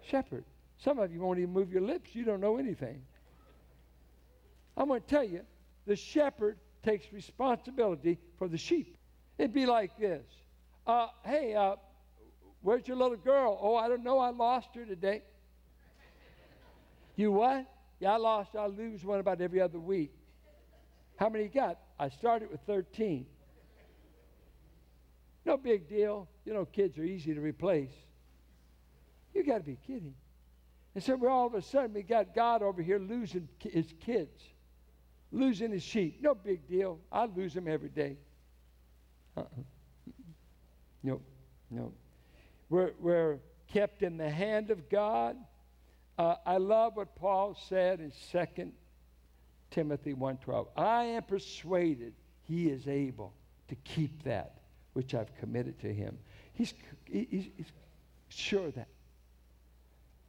Shepherd. 0.08 0.44
Some 0.78 0.98
of 0.98 1.12
you 1.12 1.20
won't 1.20 1.38
even 1.38 1.52
move 1.52 1.72
your 1.72 1.82
lips. 1.82 2.14
You 2.14 2.24
don't 2.24 2.40
know 2.40 2.56
anything. 2.56 3.02
I'm 4.76 4.88
going 4.88 5.00
to 5.00 5.06
tell 5.06 5.24
you 5.24 5.40
the 5.86 5.96
shepherd 5.96 6.58
takes 6.82 7.12
responsibility 7.12 8.18
for 8.38 8.48
the 8.48 8.58
sheep. 8.58 8.96
It'd 9.38 9.52
be 9.52 9.66
like 9.66 9.98
this 9.98 10.24
uh, 10.86 11.08
Hey, 11.24 11.54
uh, 11.54 11.76
where's 12.62 12.86
your 12.86 12.96
little 12.96 13.16
girl? 13.16 13.58
Oh, 13.60 13.76
I 13.76 13.88
don't 13.88 14.04
know. 14.04 14.18
I 14.18 14.30
lost 14.30 14.68
her 14.74 14.84
today. 14.84 15.22
You 17.16 17.33
what? 17.33 17.66
Yeah, 17.98 18.12
I 18.12 18.16
lost. 18.18 18.55
I 18.55 18.66
lose 18.66 19.05
one 19.05 19.20
about 19.20 19.40
every 19.40 19.61
other 19.61 19.81
week. 19.81 20.12
How 21.16 21.31
many 21.31 21.44
you 21.44 21.50
got? 21.50 21.79
I 21.98 22.11
started 22.11 22.50
with 22.50 22.61
13. 22.66 23.26
No 25.46 25.57
big 25.57 25.88
deal. 25.88 26.29
You 26.44 26.52
know, 26.52 26.66
kids 26.66 26.98
are 26.98 27.05
easy 27.05 27.35
to 27.35 27.40
replace. 27.40 27.92
You 29.33 29.44
got 29.44 29.59
to 29.59 29.64
be 29.64 29.79
kidding. 29.87 30.14
And 30.94 31.02
so 31.02 31.16
we're 31.16 31.31
all 31.31 31.46
of 31.46 31.55
a 31.55 31.62
sudden 31.62 31.94
we 31.94 32.02
got 32.02 32.35
God 32.35 32.62
over 32.62 32.83
here 32.83 32.98
losing 32.98 33.48
his 33.59 33.92
kids, 34.00 34.42
losing 35.31 35.70
his 35.70 35.83
sheep. 35.83 36.18
No 36.20 36.35
big 36.35 36.68
deal. 36.68 37.00
I 37.11 37.26
lose 37.26 37.55
them 37.55 37.68
every 37.68 37.90
day. 37.90 38.16
Uh-uh. 39.37 39.62
No, 41.02 41.20
no. 41.70 41.92
We're, 42.68 42.92
we're 42.98 43.38
kept 43.72 44.02
in 44.02 44.16
the 44.16 44.29
hand 44.29 44.70
of 44.70 44.88
God. 44.88 45.37
Uh, 46.18 46.37
I 46.46 46.57
love 46.57 46.96
what 46.96 47.14
Paul 47.16 47.57
said 47.68 48.00
in 48.00 48.12
2 48.33 48.72
Timothy 49.70 50.14
1.12. 50.14 50.68
I 50.76 51.05
am 51.05 51.22
persuaded 51.22 52.14
he 52.42 52.68
is 52.68 52.88
able 52.88 53.35
to 53.68 53.74
keep 53.85 54.22
that 54.22 54.61
which 54.94 55.14
I've 55.14 55.35
committed 55.38 55.79
to 55.81 55.92
him. 55.92 56.18
He's, 56.55 56.72
he's, 57.05 57.48
he's 57.57 57.72
sure 58.29 58.70
that. 58.70 58.88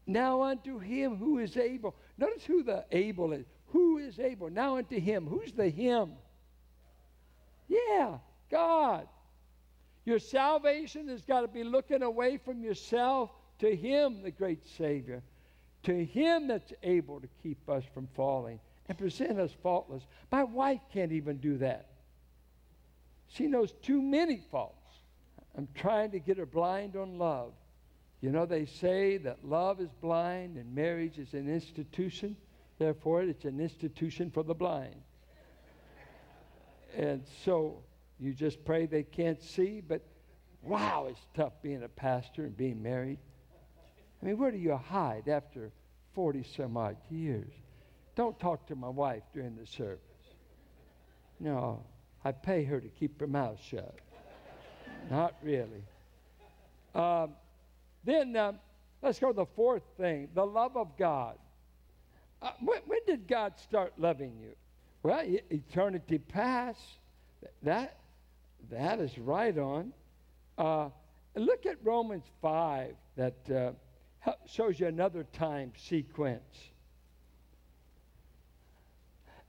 Now 0.06 0.44
unto 0.44 0.80
him 0.80 1.18
who 1.18 1.40
is 1.40 1.56
able. 1.58 1.96
Notice 2.18 2.44
who 2.44 2.64
the 2.64 2.86
able 2.92 3.34
is. 3.34 3.46
Who 3.68 3.98
is 3.98 4.20
able? 4.20 4.50
Now 4.50 4.78
unto 4.78 5.00
him. 5.00 5.26
Who's 5.26 5.52
the 5.52 5.70
him? 5.70 6.14
Yeah, 7.68 8.18
God. 8.50 9.08
Your 10.06 10.20
salvation 10.20 11.10
has 11.10 11.22
got 11.24 11.42
to 11.42 11.48
be 11.50 11.64
looking 11.64 12.02
away 12.02 12.38
from 12.38 12.62
yourself 12.62 13.30
to 13.60 13.76
him, 13.76 14.24
the 14.24 14.32
great 14.32 14.66
Savior. 14.78 15.22
To 15.88 16.04
him 16.04 16.50
that's 16.50 16.74
able 16.84 17.22
to 17.22 17.30
keep 17.42 17.70
us 17.70 17.86
from 17.94 18.10
falling 18.14 18.60
and 18.90 18.98
present 18.98 19.40
us 19.40 19.52
faultless. 19.64 20.04
My 20.30 20.44
wife 20.44 20.82
can't 20.92 21.14
even 21.14 21.38
do 21.38 21.60
that. 21.60 21.88
She 23.30 23.48
knows 23.48 23.72
too 23.82 24.02
many 24.02 24.42
faults. 24.52 24.92
I'm 25.58 25.70
trying 25.76 26.12
to 26.12 26.20
get 26.20 26.40
her 26.40 26.46
blind 26.46 26.98
on 26.98 27.18
love. 27.18 27.54
You 28.20 28.32
know, 28.32 28.46
they 28.46 28.66
say 28.66 29.16
that 29.20 29.46
love 29.46 29.80
is 29.80 29.88
blind 30.02 30.58
and 30.58 30.76
marriage 30.76 31.20
is 31.20 31.34
an 31.34 31.50
institution. 31.50 32.36
Therefore, 32.80 33.22
it's 33.22 33.46
an 33.46 33.62
institution 33.62 34.30
for 34.30 34.44
the 34.44 34.54
blind. 34.54 35.02
and 36.98 37.24
so 37.46 37.82
you 38.20 38.34
just 38.34 38.66
pray 38.66 38.88
they 38.88 39.04
can't 39.04 39.42
see, 39.42 39.80
but 39.80 40.02
wow, 40.62 41.08
it's 41.10 41.26
tough 41.34 41.54
being 41.62 41.84
a 41.84 41.88
pastor 41.88 42.44
and 42.44 42.58
being 42.58 42.84
married. 42.84 43.20
I 44.22 44.26
mean, 44.26 44.38
where 44.38 44.52
do 44.52 44.58
you 44.58 44.76
hide 44.76 45.28
after 45.28 45.72
40 46.14 46.44
some 46.44 46.78
odd 46.78 46.98
years? 47.10 47.52
Don't 48.16 48.40
talk 48.40 48.66
to 48.68 48.76
my 48.76 48.90
wife 48.90 49.24
during 49.34 49.56
the 49.56 49.68
service. 49.68 50.00
No, 51.40 51.84
I 52.26 52.32
pay 52.32 52.64
her 52.64 52.82
to 52.82 52.88
keep 52.88 53.20
her 53.20 53.28
mouth 53.28 53.60
shut. 53.70 53.96
Not 55.12 55.36
really. 55.44 55.84
Um, 56.96 57.32
then 58.04 58.36
uh, 58.36 58.54
let's 59.02 59.20
go 59.20 59.28
to 59.28 59.36
the 59.36 59.46
fourth 59.46 59.84
thing 59.98 60.30
the 60.34 60.46
love 60.46 60.76
of 60.76 60.98
God. 60.98 61.38
Uh, 62.42 62.52
when, 62.62 62.80
when, 62.88 63.00
did 63.06 63.28
God 63.28 63.54
start 63.60 63.94
loving 63.98 64.34
you? 64.42 64.54
Well, 65.04 65.24
eternity 65.52 66.18
past. 66.18 66.82
That, 67.64 67.98
that 68.72 69.00
is 69.00 69.18
right 69.18 69.58
on. 69.58 69.94
Uh, 70.58 70.90
look 71.36 71.66
at 71.66 71.78
Romans 71.84 72.26
5 72.42 72.94
that 73.16 73.50
uh, 73.50 73.72
shows 74.46 74.80
you 74.80 74.88
another 74.88 75.24
time 75.34 75.74
sequence. 75.78 76.72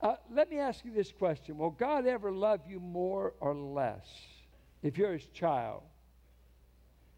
Uh, 0.01 0.15
let 0.31 0.49
me 0.49 0.59
ask 0.59 0.85
you 0.85 0.91
this 0.91 1.11
question 1.11 1.57
Will 1.57 1.71
God 1.71 2.05
ever 2.05 2.31
love 2.31 2.61
you 2.67 2.79
more 2.79 3.33
or 3.39 3.53
less 3.53 4.07
if 4.81 4.97
you're 4.97 5.13
his 5.13 5.25
child? 5.27 5.83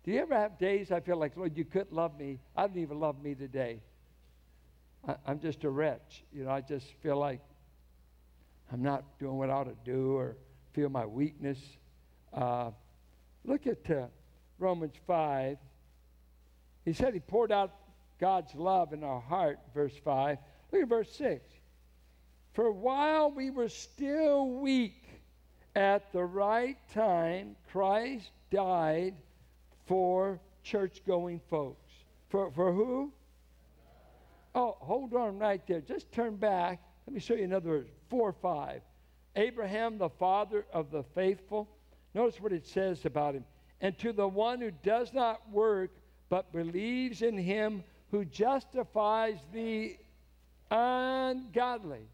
Do 0.04 0.12
you 0.12 0.20
ever 0.20 0.34
have 0.34 0.58
days 0.58 0.92
I 0.92 1.00
feel 1.00 1.18
like, 1.18 1.38
Lord, 1.38 1.56
you 1.56 1.64
couldn't 1.64 1.94
love 1.94 2.18
me? 2.18 2.40
I 2.56 2.66
don't 2.66 2.78
even 2.80 3.00
love 3.00 3.22
me 3.22 3.36
today. 3.36 3.82
I, 5.08 5.16
am 5.28 5.40
just 5.40 5.64
a 5.64 5.70
wretch. 5.70 6.24
You 6.34 6.46
know, 6.46 6.50
I 6.50 6.62
just 6.62 6.88
feel 7.04 7.18
like 7.18 7.40
I'm 8.74 8.82
not 8.82 9.04
doing 9.20 9.38
what 9.38 9.52
I 9.52 9.54
ought 9.54 9.66
to 9.66 9.78
do 9.86 10.16
or 10.16 10.38
feel 10.74 10.90
my 10.90 11.06
weakness. 11.06 11.60
Uh, 12.34 12.72
look 13.46 13.68
at 13.68 13.90
uh, 13.92 14.08
Romans 14.58 14.96
5. 15.06 15.58
He 16.86 16.94
said 16.94 17.13
he 17.13 17.20
poured 17.20 17.52
out 17.52 17.74
God's 18.20 18.54
love 18.56 18.94
in 18.94 19.04
our 19.04 19.22
heart, 19.22 19.60
verse 19.74 19.96
5. 20.04 20.38
Look 20.72 20.82
at 20.82 20.88
verse 20.88 21.12
6. 21.15 21.44
For 22.54 22.72
while 22.72 23.32
we 23.32 23.50
were 23.50 23.70
still 23.70 24.50
weak, 24.50 25.02
at 25.76 26.12
the 26.12 26.24
right 26.24 26.78
time, 26.94 27.56
Christ 27.72 28.30
died 28.50 29.15
for 29.86 30.39
church 30.63 31.02
going 31.06 31.39
folks. 31.50 31.89
For, 32.30 32.52
for 32.52 32.74
who? 32.74 33.12
Oh, 34.54 34.76
hold 34.80 35.13
on 35.13 35.39
right 35.39 35.65
there. 35.67 35.82
Just 35.82 36.12
turn 36.12 36.36
back. 36.36 36.82
Let 37.08 37.13
me 37.13 37.20
show 37.20 37.36
you 37.36 37.46
another 37.46 37.80
verse. 37.80 37.88
4 38.10 38.30
or 38.30 38.34
5. 38.34 38.82
Abraham, 39.38 39.98
the 39.98 40.10
father 40.10 40.65
of 40.74 40.91
the 40.91 41.04
faithful. 41.15 41.70
Notice 42.13 42.41
what 42.41 42.52
it 42.52 42.67
says 42.67 43.06
about 43.06 43.36
him. 43.36 43.46
And 43.80 43.98
to 44.00 44.12
the 44.12 44.28
one 44.28 44.60
who 44.60 44.72
does 44.72 45.13
not 45.13 45.50
work, 45.50 45.91
but 46.32 46.54
believes 46.54 47.22
in 47.22 47.38
him 47.38 47.84
who 48.10 48.24
justifies 48.24 49.38
the 49.52 49.98
ungodly. 50.72 52.08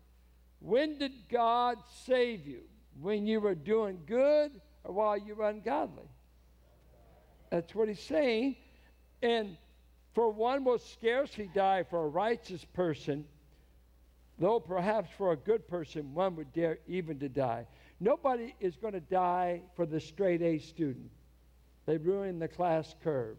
When 0.60 0.98
did 0.98 1.30
God 1.30 1.78
save 2.04 2.48
you? 2.48 2.62
When 3.00 3.28
you 3.28 3.40
were 3.40 3.54
doing 3.54 4.00
good 4.08 4.60
or 4.84 4.94
while 4.96 5.20
you 5.20 5.36
were 5.36 5.48
ungodly? 5.48 6.10
That's 7.52 7.76
what 7.76 7.90
he's 7.90 8.02
saying. 8.02 8.56
And 9.22 9.56
for 10.16 10.32
one 10.32 10.64
will 10.64 10.80
scarcely 10.80 11.52
die 11.54 11.84
for 11.84 12.04
a 12.04 12.08
righteous 12.08 12.66
person, 12.74 13.24
though 14.40 14.60
perhaps 14.60 15.12
for 15.16 15.32
a 15.32 15.38
good 15.38 15.68
person 15.68 16.16
one 16.16 16.36
would 16.38 16.52
dare 16.54 16.80
even 16.88 17.20
to 17.20 17.30
die. 17.30 17.68
Nobody 18.00 18.56
is 18.60 18.78
going 18.78 18.94
to 18.94 19.00
die 19.00 19.62
for 19.76 19.86
the 19.86 20.00
straight 20.00 20.42
A 20.42 20.58
student. 20.58 21.12
They 21.86 21.98
ruin 21.98 22.40
the 22.40 22.48
class 22.48 22.96
curve. 23.04 23.38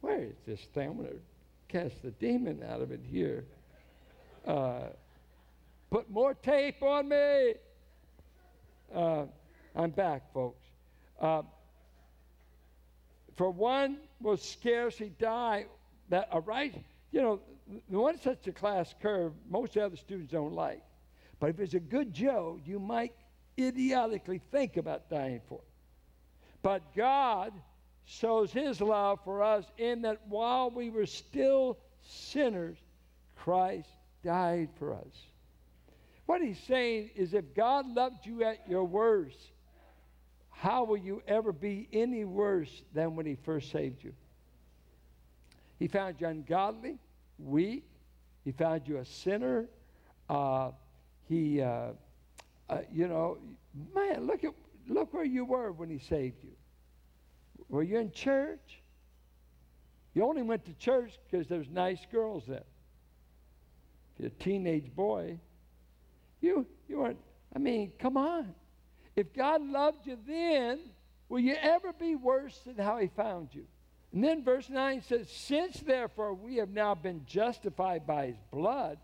Where 0.00 0.22
is 0.22 0.36
this 0.46 0.60
thing? 0.74 0.88
I'm 0.90 0.96
going 0.96 1.08
to 1.08 1.20
cast 1.68 2.02
the 2.02 2.10
demon 2.12 2.62
out 2.68 2.80
of 2.80 2.90
it 2.90 3.00
here. 3.10 3.44
Uh, 4.46 4.88
put 5.90 6.10
more 6.10 6.34
tape 6.34 6.82
on 6.82 7.08
me. 7.08 7.54
Uh, 8.94 9.24
I'm 9.76 9.90
back, 9.90 10.32
folks. 10.32 10.64
Uh, 11.20 11.42
for 13.36 13.50
one 13.50 13.98
will 14.20 14.36
scarcely 14.36 15.12
die 15.18 15.66
that 16.08 16.28
a 16.32 16.40
right, 16.40 16.74
you 17.12 17.20
know, 17.20 17.40
the 17.88 17.98
one 17.98 18.18
such 18.18 18.46
a 18.48 18.52
class 18.52 18.94
curve 19.00 19.32
most 19.48 19.76
other 19.76 19.96
students 19.96 20.32
don't 20.32 20.54
like. 20.54 20.82
But 21.38 21.50
if 21.50 21.60
it's 21.60 21.74
a 21.74 21.80
good 21.80 22.12
Joe, 22.12 22.58
you 22.64 22.78
might 22.78 23.12
idiotically 23.58 24.40
think 24.50 24.76
about 24.76 25.08
dying 25.08 25.40
for 25.48 25.58
it. 25.58 25.64
But 26.62 26.94
God 26.94 27.52
shows 28.10 28.52
his 28.52 28.80
love 28.80 29.20
for 29.24 29.42
us 29.42 29.64
in 29.78 30.02
that 30.02 30.18
while 30.28 30.68
we 30.68 30.90
were 30.90 31.06
still 31.06 31.78
sinners, 32.02 32.76
Christ 33.36 33.88
died 34.24 34.68
for 34.78 34.94
us. 34.94 35.26
What 36.26 36.42
he's 36.42 36.58
saying 36.58 37.10
is 37.14 37.34
if 37.34 37.54
God 37.54 37.86
loved 37.86 38.26
you 38.26 38.42
at 38.42 38.68
your 38.68 38.84
worst, 38.84 39.38
how 40.50 40.84
will 40.84 40.96
you 40.96 41.22
ever 41.28 41.52
be 41.52 41.88
any 41.92 42.24
worse 42.24 42.82
than 42.92 43.14
when 43.14 43.26
he 43.26 43.36
first 43.36 43.70
saved 43.70 44.02
you? 44.02 44.12
He 45.78 45.86
found 45.86 46.20
you 46.20 46.26
ungodly, 46.26 46.98
weak. 47.38 47.84
He 48.44 48.50
found 48.50 48.88
you 48.88 48.98
a 48.98 49.04
sinner. 49.04 49.66
Uh, 50.28 50.72
he, 51.28 51.62
uh, 51.62 51.90
uh, 52.68 52.78
you 52.92 53.06
know, 53.06 53.38
man, 53.94 54.26
look 54.26 54.42
at 54.42 54.52
look 54.88 55.14
where 55.14 55.24
you 55.24 55.44
were 55.44 55.70
when 55.70 55.88
he 55.88 55.98
saved 55.98 56.42
you. 56.42 56.50
Were 57.70 57.82
you 57.82 57.98
in 57.98 58.10
church? 58.10 58.82
You 60.12 60.24
only 60.24 60.42
went 60.42 60.64
to 60.66 60.74
church 60.74 61.18
because 61.30 61.46
there's 61.46 61.68
nice 61.70 62.04
girls 62.10 62.44
there. 62.46 62.64
If 64.14 64.18
you're 64.18 64.26
a 64.26 64.30
teenage 64.30 64.94
boy, 64.94 65.38
you 66.40 66.66
you 66.88 66.98
weren't. 66.98 67.20
I 67.54 67.58
mean, 67.58 67.92
come 67.98 68.16
on. 68.16 68.54
If 69.14 69.32
God 69.32 69.62
loved 69.62 70.06
you 70.06 70.18
then, 70.26 70.80
will 71.28 71.40
you 71.40 71.54
ever 71.60 71.92
be 71.92 72.16
worse 72.16 72.58
than 72.66 72.76
how 72.76 72.98
He 72.98 73.08
found 73.08 73.50
you? 73.52 73.66
And 74.12 74.24
then 74.24 74.42
verse 74.42 74.68
9 74.68 75.02
says, 75.02 75.30
Since 75.30 75.80
therefore 75.80 76.34
we 76.34 76.56
have 76.56 76.70
now 76.70 76.94
been 76.94 77.24
justified 77.26 78.06
by 78.06 78.26
His 78.26 78.36
blood, 78.50 78.98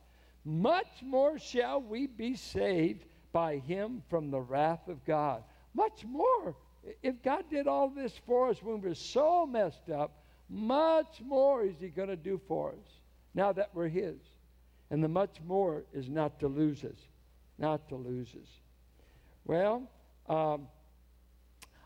much 0.45 1.03
more 1.03 1.39
shall 1.39 1.81
we 1.81 2.07
be 2.07 2.35
saved 2.35 3.05
by 3.33 3.59
Him 3.59 4.03
from 4.09 4.31
the 4.31 4.41
wrath 4.41 4.89
of 4.89 5.05
God. 5.05 5.45
Much 5.75 6.05
more 6.05 6.57
if 7.03 7.23
God 7.23 7.45
did 7.51 7.67
all 7.67 7.89
this 7.89 8.13
for 8.27 8.49
us 8.49 8.63
when 8.63 8.81
we 8.81 8.89
were 8.89 8.95
so 8.95 9.47
messed 9.47 9.91
up, 9.91 10.23
much 10.49 11.21
more 11.25 11.65
is 11.65 11.75
He 11.81 11.89
going 11.89 12.09
to 12.09 12.17
do 12.17 12.41
for 12.47 12.71
us 12.71 12.89
now 13.35 13.53
that 13.53 13.71
we're 13.75 13.89
His. 13.89 14.17
And 14.91 15.03
the 15.03 15.09
much 15.09 15.37
more 15.45 15.85
is 15.93 16.09
not 16.09 16.39
to 16.41 16.49
lose 16.49 16.85
us, 16.85 16.99
not 17.59 17.89
to 17.89 17.97
lose 17.97 18.29
us. 18.31 18.49
Well, 19.45 19.91
um, 20.29 20.69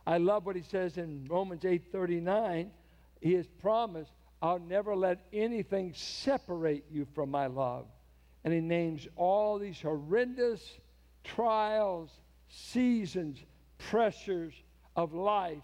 I 0.07 0.19
love 0.19 0.45
what 0.45 0.57
He 0.57 0.63
says 0.63 0.99
in 0.99 1.27
Romans 1.29 1.65
8:39. 1.65 2.71
He 3.21 3.35
has 3.35 3.47
promised, 3.47 4.13
"I'll 4.43 4.59
never 4.59 4.95
let 4.97 5.27
anything 5.33 5.93
separate 5.95 6.85
you 6.91 7.07
from 7.15 7.31
my 7.31 7.47
love." 7.47 7.87
And 8.45 8.53
He 8.53 8.61
names 8.61 9.07
all 9.17 9.59
these 9.59 9.81
horrendous 9.81 10.79
trials, 11.25 12.11
seasons, 12.49 13.43
pressures, 13.79 14.55
of 14.97 15.15
life 15.15 15.63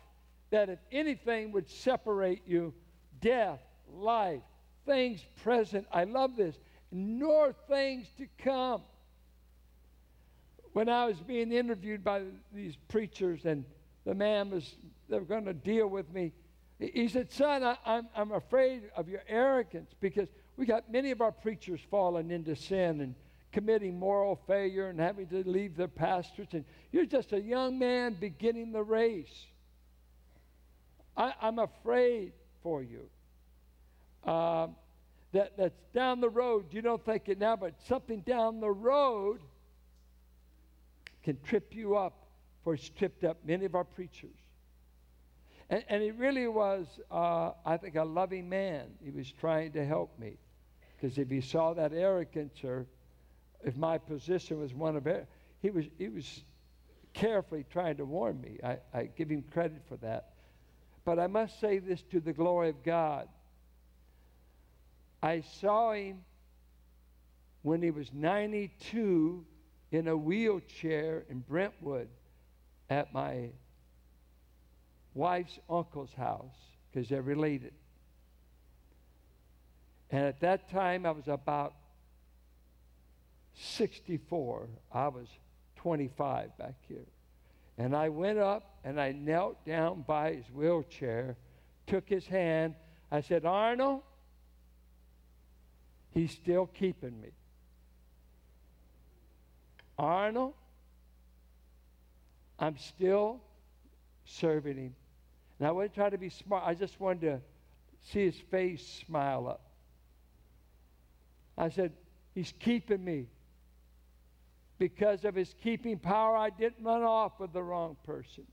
that 0.51 0.69
if 0.69 0.79
anything 0.93 1.53
would 1.53 1.69
separate 1.69 2.43
you, 2.47 2.73
death, 3.21 3.61
life, 3.93 4.43
things 4.85 5.25
present, 5.43 5.87
I 5.93 6.05
love 6.05 6.37
this, 6.37 6.57
nor 6.93 7.53
things 7.69 8.07
to 8.19 8.27
come. 8.39 8.83
When 10.73 10.89
I 10.89 11.07
was 11.07 11.17
being 11.21 11.53
interviewed 11.53 12.05
by 12.05 12.23
these 12.53 12.77
preachers 12.89 13.45
and 13.45 13.65
the 14.05 14.15
man 14.15 14.51
was, 14.51 14.77
they 15.09 15.19
were 15.19 15.25
going 15.25 15.47
to 15.47 15.55
deal 15.55 15.89
with 15.89 16.12
me, 16.12 16.33
he 16.79 17.09
said, 17.09 17.33
Son, 17.33 17.65
I, 17.65 17.77
I'm, 17.87 18.09
I'm 18.15 18.33
afraid 18.33 18.83
of 18.95 19.09
your 19.09 19.23
arrogance 19.27 19.91
because 20.01 20.29
we 20.57 20.67
got 20.67 20.91
many 20.93 21.11
of 21.11 21.21
our 21.21 21.33
preachers 21.33 21.81
falling 21.91 22.31
into 22.31 22.55
sin 22.55 23.01
and 23.01 23.15
committing 23.57 23.99
moral 23.99 24.38
failure 24.47 24.90
and 24.90 25.01
having 25.01 25.27
to 25.27 25.42
leave 25.49 25.79
their 25.79 25.88
pastors, 25.88 26.47
and 26.53 26.62
you're 26.92 27.07
just 27.07 27.33
a 27.33 27.40
young 27.40 27.79
man 27.79 28.14
beginning 28.21 28.71
the 28.71 28.83
race. 28.83 29.47
I, 31.16 31.33
am 31.40 31.59
afraid 31.59 32.35
for 32.62 32.83
you. 32.83 33.09
Uh, 34.23 34.66
that, 35.33 35.57
that's 35.57 35.81
down 35.95 36.21
the 36.21 36.29
road. 36.29 36.66
You 36.71 36.83
don't 36.83 37.03
think 37.03 37.31
it 37.31 37.38
now, 37.38 37.57
but 37.57 37.73
something 37.88 38.21
down 38.21 38.61
the 38.61 38.71
road 38.71 39.40
can 41.23 41.38
trip 41.42 41.75
you 41.75 41.97
up, 41.97 42.27
for 42.62 42.75
it's 42.75 42.90
tripped 42.90 43.25
up 43.25 43.38
many 43.42 43.64
of 43.64 43.75
our 43.75 43.85
preachers. 43.85 44.37
And, 45.71 45.83
and 45.88 46.03
he 46.03 46.11
really 46.11 46.47
was, 46.47 46.87
uh, 47.11 47.53
I 47.64 47.79
think, 47.79 47.97
a 47.97 48.05
loving 48.05 48.51
man. 48.51 48.88
He 49.03 49.11
was 49.11 49.33
trying 49.33 49.73
to 49.73 49.87
help 49.87 50.19
me. 50.19 50.37
Because 50.95 51.16
if 51.16 51.31
he 51.31 51.40
saw 51.40 51.73
that 51.73 51.95
arrogance 51.95 52.62
or 52.62 52.87
if 53.64 53.77
my 53.77 53.99
position 53.99 54.61
was 54.61 54.75
one 54.75 54.97
of 54.97 55.07
it, 55.07 55.29
he 55.61 55.71
was, 55.71 55.87
he 55.99 56.09
was 56.09 56.42
carefully 57.14 57.64
trying 57.71 57.97
to 57.97 58.05
warn 58.05 58.40
me. 58.40 58.59
I, 58.62 58.79
I 58.92 59.05
give 59.05 59.29
him 59.29 59.42
credit 59.53 59.83
for 59.88 59.97
that. 59.99 60.31
But 61.05 61.19
I 61.19 61.27
must 61.27 61.61
say 61.61 61.79
this 61.79 62.03
to 62.11 62.21
the 62.21 62.33
glory 62.33 62.69
of 62.69 62.83
God. 62.83 63.29
I 65.23 65.40
saw 65.40 65.92
him 65.92 66.19
when 67.62 67.83
he 67.83 67.90
was 67.90 68.12
92 68.12 69.45
in 69.92 70.09
a 70.09 70.16
wheelchair 70.16 71.25
in 71.31 71.40
Brentwood 71.40 72.09
at 72.90 73.12
my 73.12 73.51
wife's 75.14 75.59
uncle's 75.69 76.12
house 76.12 76.55
because 76.90 77.09
they're 77.09 77.23
related. 77.23 77.73
And 80.11 80.25
at 80.25 80.40
that 80.40 80.71
time, 80.71 81.07
I 81.07 81.11
was 81.11 81.27
about 81.27 81.75
64. 83.57 84.69
I 84.92 85.09
was 85.09 85.29
25 85.77 86.57
back 86.59 86.75
here. 86.88 87.07
And 87.79 87.95
I 87.95 88.09
went 88.09 88.38
up 88.38 88.79
and 88.85 89.01
I 89.01 89.12
knelt 89.12 89.64
down 89.64 90.05
by 90.07 90.35
his 90.35 90.47
wheelchair, 90.53 91.37
took 91.87 92.09
his 92.09 92.27
hand. 92.27 92.75
I 93.11 93.21
said, 93.21 93.45
Arnold, 93.45 94.03
he's 96.12 96.33
still 96.33 96.66
keeping 96.66 97.21
me. 97.21 97.29
Arnold, 99.99 100.55
I'm 102.59 102.77
still 102.79 103.40
serving 104.25 104.77
him. 104.77 104.95
And 105.59 105.69
I 105.69 105.71
wasn't 105.71 105.95
trying 105.95 106.11
to 106.11 106.19
be 106.19 106.31
smart. 106.31 106.64
I 106.66 106.75
just 106.75 107.01
wanted 107.01 107.21
to 107.23 107.40
see 108.12 108.25
his 108.25 108.37
face 108.51 109.03
smile 109.07 109.49
up. 109.49 109.62
I 111.57 111.71
said, 111.71 111.92
He's 112.37 112.53
keeping 112.61 113.03
me 113.03 113.29
because 114.79 115.25
of 115.25 115.35
his 115.35 115.55
keeping 115.62 115.99
power, 115.99 116.37
I 116.37 116.51
didn't 116.51 116.85
run 116.85 117.03
off 117.03 117.39
with 117.41 117.53
the 117.53 117.62
wrong 117.62 117.97
person. 118.05 118.45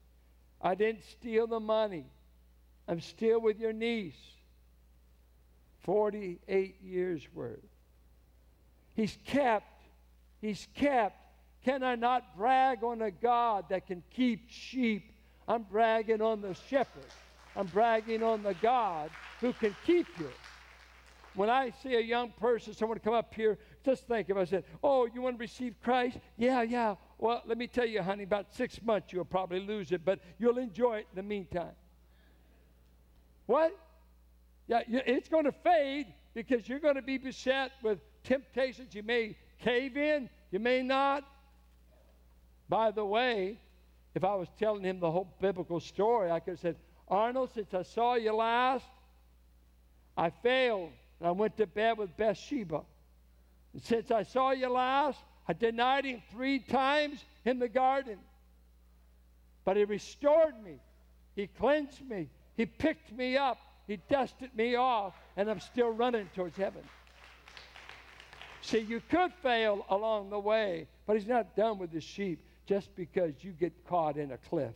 I 0.61 0.75
didn't 0.75 1.03
steal 1.03 1.47
the 1.47 1.59
money. 1.59 2.05
I'm 2.87 3.01
still 3.01 3.41
with 3.41 3.59
your 3.59 3.73
niece. 3.73 4.13
48 5.83 6.81
years 6.81 7.21
worth. 7.33 7.59
He's 8.95 9.17
kept. 9.25 9.83
He's 10.41 10.67
kept. 10.75 11.17
Can 11.65 11.83
I 11.83 11.95
not 11.95 12.37
brag 12.37 12.83
on 12.83 13.01
a 13.01 13.11
God 13.11 13.65
that 13.69 13.87
can 13.87 14.03
keep 14.11 14.49
sheep? 14.49 15.11
I'm 15.47 15.63
bragging 15.63 16.21
on 16.21 16.41
the 16.41 16.55
shepherd. 16.69 17.05
I'm 17.55 17.67
bragging 17.67 18.23
on 18.23 18.43
the 18.43 18.53
God 18.55 19.09
who 19.41 19.53
can 19.53 19.75
keep 19.85 20.07
you. 20.19 20.29
When 21.35 21.49
I 21.49 21.71
see 21.81 21.95
a 21.95 22.01
young 22.01 22.31
person, 22.31 22.73
someone 22.73 22.99
come 22.99 23.13
up 23.13 23.33
here, 23.33 23.57
just 23.83 24.07
think 24.07 24.29
if 24.29 24.37
I 24.37 24.45
said, 24.45 24.65
Oh, 24.83 25.07
you 25.11 25.21
want 25.21 25.37
to 25.37 25.41
receive 25.41 25.75
Christ? 25.83 26.17
Yeah, 26.37 26.61
yeah. 26.61 26.95
Well, 27.17 27.41
let 27.45 27.57
me 27.57 27.67
tell 27.67 27.85
you, 27.85 28.01
honey, 28.01 28.23
about 28.23 28.53
six 28.53 28.81
months 28.81 29.11
you'll 29.11 29.25
probably 29.25 29.59
lose 29.59 29.91
it, 29.91 30.05
but 30.05 30.19
you'll 30.37 30.59
enjoy 30.59 30.97
it 30.97 31.07
in 31.11 31.15
the 31.15 31.23
meantime. 31.23 31.73
What? 33.45 33.75
Yeah, 34.67 34.81
it's 34.87 35.27
going 35.27 35.45
to 35.45 35.51
fade 35.51 36.07
because 36.33 36.67
you're 36.67 36.79
going 36.79 36.95
to 36.95 37.01
be 37.01 37.17
beset 37.17 37.71
with 37.81 37.99
temptations. 38.23 38.93
You 38.95 39.03
may 39.03 39.35
cave 39.59 39.97
in, 39.97 40.29
you 40.51 40.59
may 40.59 40.83
not. 40.83 41.23
By 42.69 42.91
the 42.91 43.05
way, 43.05 43.59
if 44.15 44.23
I 44.23 44.35
was 44.35 44.47
telling 44.57 44.83
him 44.83 44.99
the 44.99 45.11
whole 45.11 45.35
biblical 45.41 45.79
story, 45.79 46.31
I 46.31 46.39
could 46.39 46.51
have 46.51 46.59
said, 46.59 46.75
Arnold, 47.07 47.51
since 47.53 47.73
I 47.73 47.83
saw 47.83 48.15
you 48.15 48.33
last, 48.33 48.85
I 50.15 50.29
failed. 50.29 50.91
And 51.23 51.29
I 51.29 51.31
went 51.31 51.55
to 51.55 51.65
bed 51.65 51.97
with 51.97 52.17
Bathsheba. 52.17 52.81
And 53.71 53.81
since 53.81 54.11
I 54.11 54.23
saw 54.23 54.51
you 54.51 54.67
last, 54.67 55.17
I 55.47 55.53
denied 55.53 56.03
him 56.03 56.21
three 56.33 56.59
times 56.59 57.23
in 57.45 57.59
the 57.59 57.69
garden. 57.69 58.17
But 59.63 59.77
he 59.77 59.85
restored 59.85 60.61
me. 60.61 60.81
He 61.33 61.47
cleansed 61.47 62.05
me. 62.05 62.27
He 62.57 62.65
picked 62.65 63.13
me 63.13 63.37
up. 63.37 63.57
He 63.87 63.99
dusted 64.09 64.53
me 64.53 64.75
off. 64.75 65.13
And 65.37 65.49
I'm 65.49 65.61
still 65.61 65.91
running 65.91 66.29
towards 66.35 66.57
heaven. 66.57 66.83
See, 68.59 68.79
you 68.79 69.01
could 69.09 69.31
fail 69.41 69.85
along 69.87 70.29
the 70.29 70.39
way, 70.39 70.89
but 71.05 71.15
he's 71.15 71.25
not 71.25 71.55
done 71.55 71.77
with 71.77 71.93
the 71.93 72.01
sheep 72.01 72.43
just 72.65 72.93
because 72.97 73.31
you 73.39 73.51
get 73.51 73.71
caught 73.87 74.17
in 74.17 74.33
a 74.33 74.37
cliff. 74.37 74.73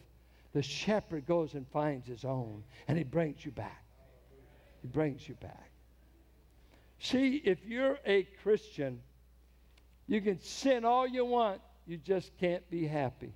The 0.54 0.64
shepherd 0.64 1.26
goes 1.26 1.56
and 1.56 1.68
finds 1.68 2.08
his 2.08 2.24
own, 2.24 2.64
and 2.88 2.98
he 2.98 3.04
brings 3.04 3.44
you 3.44 3.52
back. 3.52 3.84
He 4.82 4.88
brings 4.88 5.28
you 5.28 5.36
back. 5.36 5.72
See, 7.00 7.42
if 7.44 7.66
you're 7.66 8.00
a 8.06 8.24
Christian, 8.42 9.02
you 10.08 10.22
can 10.22 10.40
sin 10.42 10.86
all 10.86 11.08
you 11.08 11.26
want, 11.26 11.62
you 11.86 11.98
just 11.98 12.32
can't 12.40 12.68
be 12.70 12.88
happy. 12.88 13.34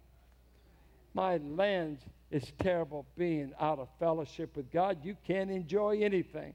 My 1.14 1.38
land 1.38 2.00
is 2.32 2.52
terrible 2.60 3.06
being 3.18 3.54
out 3.60 3.80
of 3.80 3.90
fellowship 4.00 4.56
with 4.56 4.72
God. 4.72 5.00
You 5.04 5.16
can't 5.28 5.52
enjoy 5.52 6.02
anything. 6.02 6.54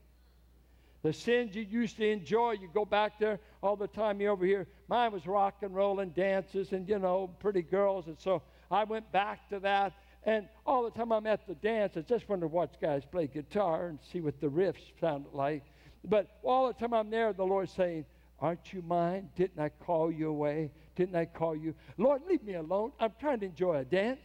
The 1.03 1.13
sins 1.13 1.55
you 1.55 1.63
used 1.63 1.99
to 1.99 2.09
enjoy, 2.09 2.53
you 2.53 2.69
go 2.73 2.85
back 2.85 3.19
there 3.21 3.39
all 3.63 3.77
the 3.77 3.87
time. 3.87 4.21
You 4.21 4.29
over 4.29 4.45
here. 4.45 4.67
Mine 4.89 5.13
was 5.13 5.27
rock 5.27 5.59
and 5.63 5.75
roll 5.75 6.01
and 6.01 6.15
dances 6.15 6.73
and, 6.73 6.89
you 6.89 6.99
know, 6.99 7.29
pretty 7.39 7.63
girls. 7.63 8.07
And 8.09 8.19
so 8.19 8.43
I 8.71 8.85
went 8.85 9.13
back 9.13 9.49
to 9.51 9.61
that. 9.61 9.93
And 10.25 10.49
all 10.67 10.83
the 10.83 10.91
time 10.91 11.13
I'm 11.13 11.27
at 11.27 11.47
the 11.47 11.55
dance, 11.55 11.97
I 11.97 12.01
just 12.01 12.29
want 12.29 12.41
to 12.41 12.49
watch 12.49 12.75
guys 12.81 13.05
play 13.05 13.29
guitar 13.29 13.87
and 13.87 13.99
see 14.11 14.21
what 14.21 14.41
the 14.41 14.49
riffs 14.49 14.83
sounded 15.01 15.33
like. 15.33 15.63
But 16.09 16.39
all 16.43 16.69
the 16.69 16.75
time 16.75 16.95
I'm 16.95 17.11
there, 17.11 17.33
the 17.33 17.45
Lord's 17.45 17.73
saying, 17.73 18.05
Aren't 18.39 18.73
you 18.73 18.83
mine? 18.83 19.31
Didn't 19.35 19.59
I 19.59 19.71
call 19.71 20.13
you 20.13 20.29
away? 20.29 20.71
Didn't 20.95 21.17
I 21.17 21.25
call 21.25 21.57
you? 21.57 21.75
Lord, 21.97 22.23
leave 22.29 22.43
me 22.43 22.55
alone. 22.55 22.93
I'm 23.01 23.13
trying 23.19 23.41
to 23.41 23.47
enjoy 23.47 23.77
a 23.77 23.85
dance. 23.85 24.21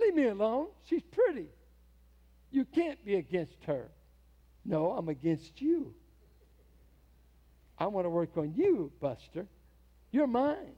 Leave 0.00 0.14
me 0.14 0.26
alone. 0.26 0.68
She's 0.84 1.02
pretty. 1.02 1.46
You 2.50 2.64
can't 2.64 3.02
be 3.04 3.14
against 3.16 3.64
her. 3.64 3.88
No, 4.64 4.92
I'm 4.92 5.08
against 5.08 5.60
you. 5.62 5.94
I 7.78 7.86
want 7.86 8.04
to 8.04 8.10
work 8.10 8.36
on 8.36 8.54
you, 8.56 8.90
Buster. 9.00 9.46
You're 10.10 10.26
mine. 10.26 10.74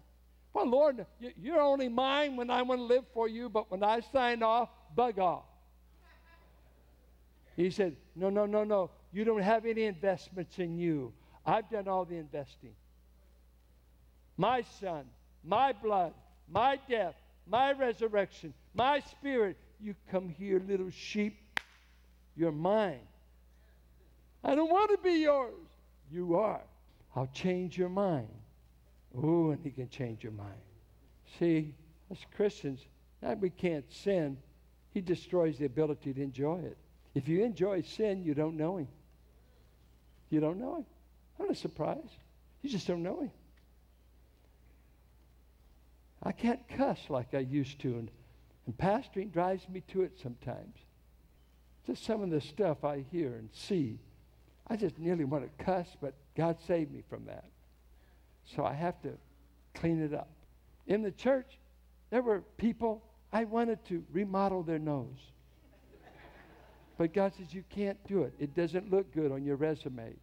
Well, 0.52 0.68
Lord, 0.68 1.06
you're 1.40 1.60
only 1.60 1.88
mine 1.88 2.36
when 2.36 2.50
I 2.50 2.62
want 2.62 2.80
to 2.80 2.84
live 2.84 3.04
for 3.14 3.28
you, 3.28 3.48
but 3.48 3.70
when 3.70 3.82
I 3.82 4.00
sign 4.12 4.42
off, 4.42 4.68
bug 4.94 5.18
off. 5.18 5.44
He 7.58 7.70
said, 7.70 7.96
No, 8.14 8.30
no, 8.30 8.46
no, 8.46 8.62
no. 8.62 8.90
You 9.12 9.24
don't 9.24 9.42
have 9.42 9.66
any 9.66 9.82
investments 9.82 10.60
in 10.60 10.78
you. 10.78 11.12
I've 11.44 11.68
done 11.68 11.88
all 11.88 12.04
the 12.04 12.14
investing. 12.14 12.74
My 14.36 14.62
son, 14.80 15.06
my 15.42 15.72
blood, 15.72 16.12
my 16.48 16.78
death, 16.88 17.16
my 17.48 17.72
resurrection, 17.72 18.54
my 18.74 19.00
spirit. 19.00 19.56
You 19.80 19.96
come 20.08 20.28
here, 20.28 20.62
little 20.68 20.90
sheep. 20.90 21.36
You're 22.36 22.52
mine. 22.52 23.00
I 24.44 24.54
don't 24.54 24.70
want 24.70 24.92
to 24.92 24.98
be 24.98 25.22
yours. 25.22 25.52
You 26.12 26.36
are. 26.36 26.62
I'll 27.16 27.30
change 27.32 27.76
your 27.76 27.88
mind. 27.88 28.28
Ooh, 29.16 29.50
and 29.50 29.60
he 29.64 29.70
can 29.70 29.88
change 29.88 30.22
your 30.22 30.32
mind. 30.32 30.62
See, 31.40 31.74
as 32.08 32.18
Christians, 32.36 32.86
that 33.20 33.40
we 33.40 33.50
can't 33.50 33.92
sin. 33.92 34.38
He 34.94 35.00
destroys 35.00 35.58
the 35.58 35.66
ability 35.66 36.14
to 36.14 36.22
enjoy 36.22 36.60
it. 36.60 36.78
If 37.18 37.26
you 37.26 37.42
enjoy 37.42 37.82
sin, 37.82 38.22
you 38.22 38.32
don't 38.32 38.56
know 38.56 38.76
him. 38.76 38.86
You 40.30 40.38
don't 40.38 40.60
know 40.60 40.76
him. 40.76 40.86
I'm 41.36 41.46
Not 41.46 41.56
a 41.56 41.58
surprise. 41.58 42.10
You 42.62 42.70
just 42.70 42.86
don't 42.86 43.02
know 43.02 43.22
him. 43.22 43.32
I 46.22 46.30
can't 46.30 46.60
cuss 46.68 47.00
like 47.08 47.34
I 47.34 47.40
used 47.40 47.80
to, 47.80 47.88
and, 47.88 48.08
and 48.66 48.78
pastoring 48.78 49.32
drives 49.32 49.68
me 49.68 49.82
to 49.88 50.02
it 50.02 50.12
sometimes. 50.22 50.76
Just 51.88 52.04
some 52.04 52.22
of 52.22 52.30
the 52.30 52.40
stuff 52.40 52.84
I 52.84 53.04
hear 53.10 53.34
and 53.34 53.48
see. 53.52 53.98
I 54.68 54.76
just 54.76 54.96
nearly 54.96 55.24
want 55.24 55.42
to 55.42 55.64
cuss, 55.64 55.88
but 56.00 56.14
God 56.36 56.56
saved 56.68 56.92
me 56.92 57.02
from 57.10 57.24
that. 57.24 57.46
So 58.44 58.64
I 58.64 58.74
have 58.74 59.02
to 59.02 59.14
clean 59.74 60.00
it 60.00 60.14
up. 60.14 60.30
In 60.86 61.02
the 61.02 61.10
church, 61.10 61.58
there 62.10 62.22
were 62.22 62.42
people 62.58 63.02
I 63.32 63.42
wanted 63.42 63.84
to 63.86 64.04
remodel 64.12 64.62
their 64.62 64.78
nose. 64.78 65.18
But 66.98 67.14
God 67.14 67.32
says, 67.38 67.54
You 67.54 67.62
can't 67.70 68.04
do 68.06 68.24
it. 68.24 68.34
It 68.38 68.54
doesn't 68.54 68.90
look 68.90 69.14
good 69.14 69.32
on 69.32 69.44
your 69.44 69.56
resume. 69.56 70.14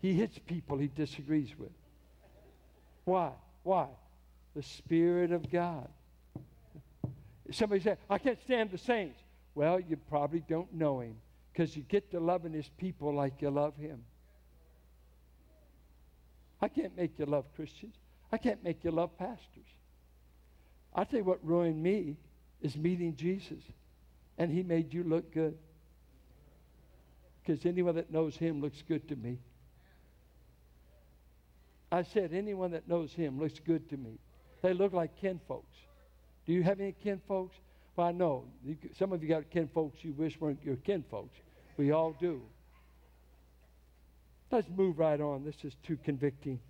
He 0.00 0.14
hits 0.14 0.38
people 0.38 0.78
he 0.78 0.86
disagrees 0.86 1.50
with. 1.58 1.72
Why? 3.04 3.32
Why? 3.64 3.88
The 4.54 4.62
Spirit 4.62 5.32
of 5.32 5.50
God. 5.50 5.88
Somebody 7.50 7.82
said, 7.82 7.98
I 8.08 8.18
can't 8.18 8.40
stand 8.44 8.70
the 8.70 8.78
saints. 8.78 9.18
Well, 9.54 9.80
you 9.80 9.96
probably 9.96 10.42
don't 10.48 10.72
know 10.72 11.00
him 11.00 11.16
because 11.52 11.76
you 11.76 11.82
get 11.82 12.10
to 12.12 12.20
loving 12.20 12.52
his 12.52 12.68
people 12.78 13.14
like 13.14 13.42
you 13.42 13.50
love 13.50 13.76
him. 13.76 14.02
I 16.60 16.68
can't 16.68 16.96
make 16.96 17.18
you 17.18 17.26
love 17.26 17.44
Christians. 17.54 17.94
I 18.32 18.38
can't 18.38 18.62
make 18.64 18.84
you 18.84 18.90
love 18.90 19.16
pastors. 19.18 19.66
I 20.94 21.04
tell 21.04 21.18
you 21.18 21.24
what 21.24 21.44
ruined 21.44 21.82
me 21.82 22.16
is 22.62 22.76
meeting 22.76 23.14
Jesus, 23.16 23.62
and 24.38 24.50
he 24.50 24.62
made 24.62 24.94
you 24.94 25.04
look 25.04 25.32
good. 25.32 25.56
Because 27.44 27.66
anyone 27.66 27.96
that 27.96 28.10
knows 28.10 28.36
him 28.36 28.60
looks 28.60 28.82
good 28.86 29.06
to 29.08 29.16
me. 29.16 29.38
I 31.92 32.02
said, 32.02 32.32
anyone 32.32 32.70
that 32.72 32.88
knows 32.88 33.12
him 33.12 33.38
looks 33.38 33.60
good 33.60 33.88
to 33.90 33.96
me. 33.96 34.18
They 34.62 34.72
look 34.72 34.92
like 34.92 35.16
kin 35.20 35.40
folks. 35.46 35.76
Do 36.46 36.52
you 36.52 36.62
have 36.62 36.80
any 36.80 36.92
kin 36.92 37.20
folks? 37.28 37.54
Well, 37.96 38.06
I 38.06 38.12
know. 38.12 38.44
Some 38.98 39.12
of 39.12 39.22
you 39.22 39.28
got 39.28 39.50
kin 39.50 39.68
folks 39.68 40.02
you 40.02 40.12
wish 40.14 40.40
weren't 40.40 40.62
your 40.64 40.76
kin 40.76 41.04
folks. 41.10 41.38
We 41.76 41.92
all 41.92 42.16
do. 42.18 42.42
Let's 44.50 44.68
move 44.68 44.98
right 44.98 45.20
on. 45.20 45.44
This 45.44 45.56
is 45.64 45.76
too 45.82 45.98
convicting. 46.04 46.60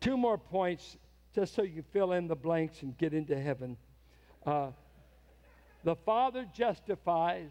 Two 0.00 0.16
more 0.16 0.38
points, 0.38 0.96
just 1.34 1.54
so 1.54 1.62
you 1.62 1.84
fill 1.92 2.12
in 2.12 2.26
the 2.26 2.36
blanks 2.36 2.82
and 2.82 2.96
get 2.98 3.14
into 3.14 3.38
heaven. 3.38 3.76
Uh, 4.44 4.70
the 5.84 5.94
Father 5.94 6.46
justifies. 6.54 7.50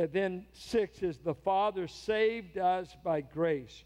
And 0.00 0.10
then 0.14 0.46
six 0.54 1.02
is 1.02 1.18
the 1.18 1.34
Father 1.34 1.86
saved 1.86 2.56
us 2.56 2.96
by 3.04 3.20
grace. 3.20 3.84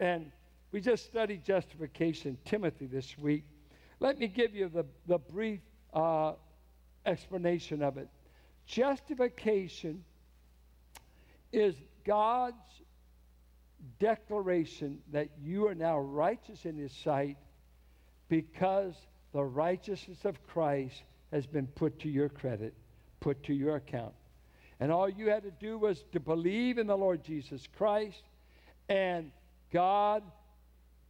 And 0.00 0.32
we 0.72 0.80
just 0.80 1.04
studied 1.04 1.44
justification, 1.44 2.36
Timothy, 2.44 2.86
this 2.86 3.16
week. 3.16 3.44
Let 4.00 4.18
me 4.18 4.26
give 4.26 4.56
you 4.56 4.68
the, 4.68 4.84
the 5.06 5.18
brief 5.18 5.60
uh, 5.94 6.32
explanation 7.06 7.82
of 7.82 7.98
it. 7.98 8.08
Justification 8.66 10.02
is 11.52 11.76
God's 12.04 12.82
declaration 14.00 14.98
that 15.12 15.28
you 15.40 15.68
are 15.68 15.74
now 15.76 16.00
righteous 16.00 16.64
in 16.64 16.76
His 16.76 16.90
sight 16.90 17.36
because 18.28 18.96
the 19.32 19.44
righteousness 19.44 20.24
of 20.24 20.44
Christ 20.48 21.00
has 21.30 21.46
been 21.46 21.68
put 21.68 22.00
to 22.00 22.08
your 22.08 22.28
credit, 22.28 22.74
put 23.20 23.44
to 23.44 23.54
your 23.54 23.76
account. 23.76 24.14
And 24.80 24.92
all 24.92 25.08
you 25.08 25.28
had 25.28 25.42
to 25.42 25.50
do 25.50 25.78
was 25.78 26.04
to 26.12 26.20
believe 26.20 26.78
in 26.78 26.86
the 26.86 26.96
Lord 26.96 27.24
Jesus 27.24 27.66
Christ, 27.76 28.22
and 28.88 29.32
God 29.72 30.22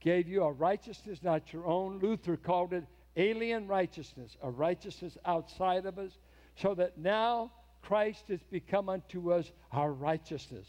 gave 0.00 0.28
you 0.28 0.42
a 0.44 0.52
righteousness 0.52 1.22
not 1.22 1.52
your 1.52 1.66
own. 1.66 1.98
Luther 1.98 2.36
called 2.36 2.72
it 2.72 2.84
alien 3.16 3.66
righteousness, 3.66 4.36
a 4.42 4.50
righteousness 4.50 5.18
outside 5.24 5.86
of 5.86 5.98
us 5.98 6.12
so 6.56 6.74
that 6.74 6.98
now 6.98 7.52
Christ 7.82 8.28
has 8.28 8.42
become 8.50 8.88
unto 8.88 9.32
us 9.32 9.50
our 9.72 9.92
righteousness. 9.92 10.66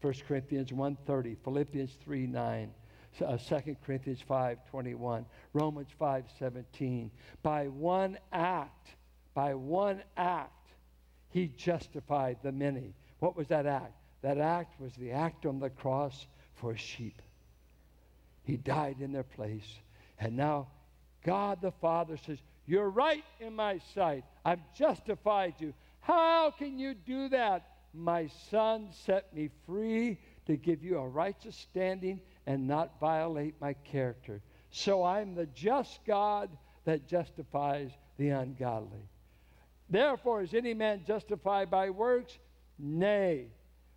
1 0.00 0.14
Corinthians 0.26 0.70
1.30, 0.70 1.36
Philippians 1.44 1.96
3.9, 2.06 2.68
uh, 3.26 3.36
2 3.36 3.76
Corinthians 3.84 4.20
5.21, 4.28 5.24
Romans 5.52 5.88
5.17. 6.00 7.10
By 7.42 7.68
one 7.68 8.18
act, 8.32 8.88
by 9.34 9.54
one 9.54 10.02
act, 10.16 10.52
he 11.30 11.48
justified 11.48 12.38
the 12.42 12.52
many. 12.52 12.94
What 13.18 13.36
was 13.36 13.48
that 13.48 13.66
act? 13.66 13.94
That 14.22 14.38
act 14.38 14.80
was 14.80 14.92
the 14.94 15.12
act 15.12 15.46
on 15.46 15.58
the 15.58 15.70
cross 15.70 16.26
for 16.54 16.76
sheep. 16.76 17.22
He 18.44 18.56
died 18.56 18.96
in 19.00 19.12
their 19.12 19.22
place. 19.22 19.78
And 20.18 20.36
now 20.36 20.68
God 21.24 21.62
the 21.62 21.72
Father 21.72 22.16
says, 22.16 22.38
you're 22.66 22.90
right 22.90 23.24
in 23.40 23.56
my 23.56 23.80
sight. 23.94 24.24
I've 24.44 24.60
justified 24.76 25.54
you. 25.58 25.74
How 26.00 26.50
can 26.50 26.78
you 26.78 26.94
do 26.94 27.28
that? 27.30 27.66
My 27.92 28.28
son 28.50 28.88
set 29.04 29.34
me 29.34 29.50
free 29.66 30.18
to 30.46 30.56
give 30.56 30.82
you 30.82 30.98
a 30.98 31.08
righteous 31.08 31.56
standing 31.56 32.20
and 32.46 32.66
not 32.66 33.00
violate 33.00 33.54
my 33.60 33.72
character. 33.72 34.40
So 34.70 35.04
I'm 35.04 35.34
the 35.34 35.46
just 35.46 36.00
God 36.06 36.50
that 36.84 37.08
justifies 37.08 37.90
the 38.16 38.28
ungodly. 38.28 39.08
Therefore, 39.90 40.42
is 40.42 40.54
any 40.54 40.72
man 40.72 41.02
justified 41.06 41.70
by 41.70 41.90
works? 41.90 42.38
Nay. 42.78 43.46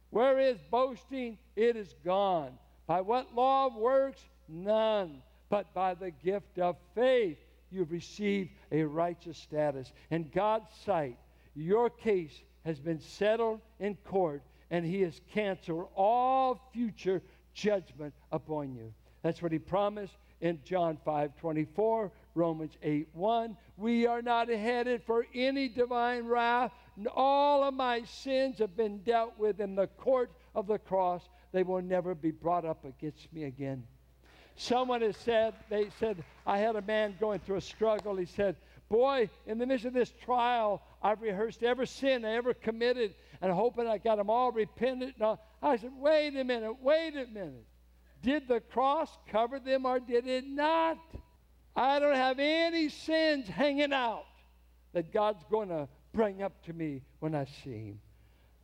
Where 0.10 0.40
is 0.40 0.58
boasting? 0.72 1.38
It 1.56 1.76
is 1.76 1.94
gone. 2.04 2.58
By 2.88 3.02
what 3.02 3.34
law 3.34 3.68
of 3.68 3.76
works? 3.76 4.22
None. 4.50 5.22
But 5.50 5.74
by 5.74 5.94
the 5.94 6.12
gift 6.12 6.58
of 6.58 6.78
faith, 6.96 7.38
you've 7.72 7.92
received 7.92 8.52
a 8.72 8.84
righteous 8.84 9.38
status. 9.38 9.92
In 10.10 10.30
God's 10.34 10.72
sight, 10.86 11.18
your 11.56 11.90
case 11.90 12.42
has 12.66 12.80
been 12.80 13.00
settled 13.00 13.62
in 13.80 13.96
court, 14.06 14.42
and 14.72 14.86
He 14.86 15.02
has 15.02 15.22
canceled 15.32 15.90
all 15.96 16.70
future 16.74 17.22
judgment 17.54 18.14
upon 18.32 18.74
you. 18.74 18.94
That's 19.22 19.42
what 19.42 19.52
He 19.52 19.60
promised 19.60 20.18
in 20.42 20.60
John 20.66 20.98
5 21.06 21.36
24, 21.38 22.12
Romans 22.36 22.78
8 22.82 23.08
1. 23.14 23.58
We 23.78 24.06
are 24.08 24.22
not 24.22 24.50
headed 24.50 25.04
for 25.04 25.26
any 25.34 25.68
divine 25.68 26.26
wrath. 26.26 26.72
All 27.16 27.64
of 27.64 27.74
my 27.74 28.04
sins 28.04 28.60
have 28.60 28.76
been 28.76 29.00
dealt 29.00 29.38
with 29.38 29.60
in 29.60 29.76
the 29.76 29.88
court 29.88 30.32
of 30.56 30.68
the 30.68 30.80
cross. 30.80 31.28
They 31.52 31.64
will 31.64 31.82
never 31.82 32.16
be 32.16 32.32
brought 32.32 32.66
up 32.66 32.86
against 32.86 33.32
me 33.34 33.44
again. 33.46 33.84
Someone 34.56 35.02
has 35.02 35.18
said, 35.18 35.54
they 35.70 35.90
said, 36.00 36.24
I 36.46 36.60
had 36.60 36.76
a 36.76 36.82
man 36.82 37.16
going 37.20 37.40
through 37.40 37.58
a 37.58 37.62
struggle. 37.62 38.16
He 38.16 38.26
said, 38.26 38.56
Boy, 38.90 39.30
in 39.48 39.58
the 39.58 39.66
midst 39.66 39.86
of 39.86 39.94
this 39.94 40.14
trial, 40.24 40.82
I've 41.02 41.22
rehearsed 41.22 41.64
every 41.64 41.88
sin 41.88 42.26
I 42.26 42.36
ever 42.36 42.54
committed 42.54 43.16
and 43.42 43.52
hoping 43.52 43.88
I 43.88 43.98
got 43.98 44.18
them 44.18 44.30
all 44.30 44.52
repentant. 44.52 45.16
I 45.62 45.78
said, 45.78 45.92
Wait 45.98 46.36
a 46.36 46.44
minute, 46.44 46.76
wait 46.82 47.16
a 47.16 47.26
minute. 47.26 47.66
Did 48.22 48.48
the 48.48 48.62
cross 48.62 49.10
cover 49.30 49.60
them 49.60 49.86
or 49.86 50.00
did 50.00 50.28
it 50.28 50.46
not? 50.48 50.98
I 51.76 52.00
don't 52.00 52.16
have 52.16 52.40
any 52.40 52.90
sins 52.90 53.48
hanging 53.48 53.94
out 53.94 54.26
that 54.94 55.12
God's 55.12 55.44
going 55.50 55.70
to 55.70 55.88
bring 56.14 56.44
up 56.44 56.64
to 56.66 56.74
me 56.74 57.02
when 57.20 57.34
I 57.34 57.46
see 57.64 57.88
Him. 57.88 58.00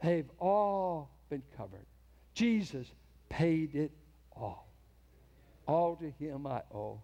They've 0.01 0.29
all 0.39 1.09
been 1.29 1.43
covered. 1.57 1.85
Jesus 2.33 2.87
paid 3.29 3.75
it 3.75 3.91
all. 4.35 4.67
All 5.67 5.95
to 5.97 6.11
Him 6.23 6.47
I 6.47 6.61
owe. 6.73 7.01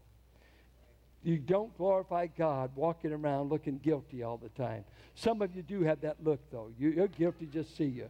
You 1.24 1.39
don't 1.39 1.76
glorify 1.76 2.28
God 2.28 2.70
walking 2.76 3.12
around 3.12 3.49
looking 3.49 3.80
guilty 3.80 4.22
all 4.22 4.38
the 4.38 4.49
time. 4.49 4.86
Some 5.16 5.41
of 5.41 5.56
you 5.56 5.64
do 5.64 5.82
have 5.82 6.01
that 6.01 6.18
look, 6.24 6.39
though. 6.51 6.70
You, 6.78 7.03
are 7.03 7.08
guilty, 7.08 7.47
just 7.47 7.76
see 7.76 7.86
you. 7.86 8.10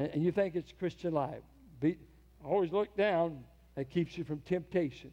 And, 0.00 0.10
and, 0.14 0.22
you 0.24 0.32
think 0.32 0.56
it's 0.56 0.72
Christian 0.76 1.14
life. 1.14 1.42
Be, 1.80 1.96
always 2.44 2.72
look 2.72 2.96
down. 2.96 3.44
That 3.76 3.88
keeps 3.88 4.18
you 4.18 4.24
from 4.24 4.40
temptation. 4.40 5.12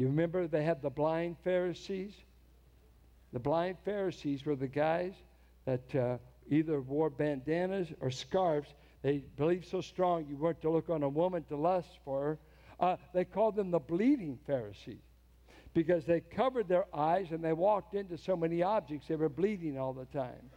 You 0.00 0.06
remember 0.06 0.46
they 0.46 0.64
had 0.64 0.80
the 0.80 0.88
blind 0.88 1.36
Pharisees? 1.44 2.14
The 3.34 3.38
blind 3.38 3.76
Pharisees 3.84 4.46
were 4.46 4.56
the 4.56 4.66
guys 4.66 5.12
that 5.66 5.94
uh, 5.94 6.16
either 6.48 6.80
wore 6.80 7.10
bandanas 7.10 7.88
or 8.00 8.10
scarves. 8.10 8.70
They 9.02 9.18
believed 9.36 9.66
so 9.66 9.82
strong 9.82 10.24
you 10.26 10.38
weren't 10.38 10.62
to 10.62 10.70
look 10.70 10.88
on 10.88 11.02
a 11.02 11.08
woman 11.08 11.44
to 11.50 11.56
lust 11.56 11.98
for 12.02 12.22
her. 12.22 12.38
Uh, 12.80 12.96
they 13.12 13.26
called 13.26 13.56
them 13.56 13.70
the 13.70 13.78
bleeding 13.78 14.38
Pharisees 14.46 15.02
because 15.74 16.06
they 16.06 16.20
covered 16.20 16.66
their 16.66 16.86
eyes 16.94 17.26
and 17.30 17.44
they 17.44 17.52
walked 17.52 17.94
into 17.94 18.16
so 18.16 18.34
many 18.34 18.62
objects. 18.62 19.06
They 19.06 19.16
were 19.16 19.28
bleeding 19.28 19.78
all 19.78 19.92
the 19.92 20.06
time. 20.06 20.48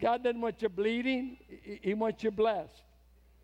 God 0.00 0.22
doesn't 0.22 0.40
want 0.40 0.62
you 0.62 0.68
bleeding, 0.68 1.38
He 1.82 1.94
wants 1.94 2.22
you 2.22 2.30
blessed. 2.30 2.84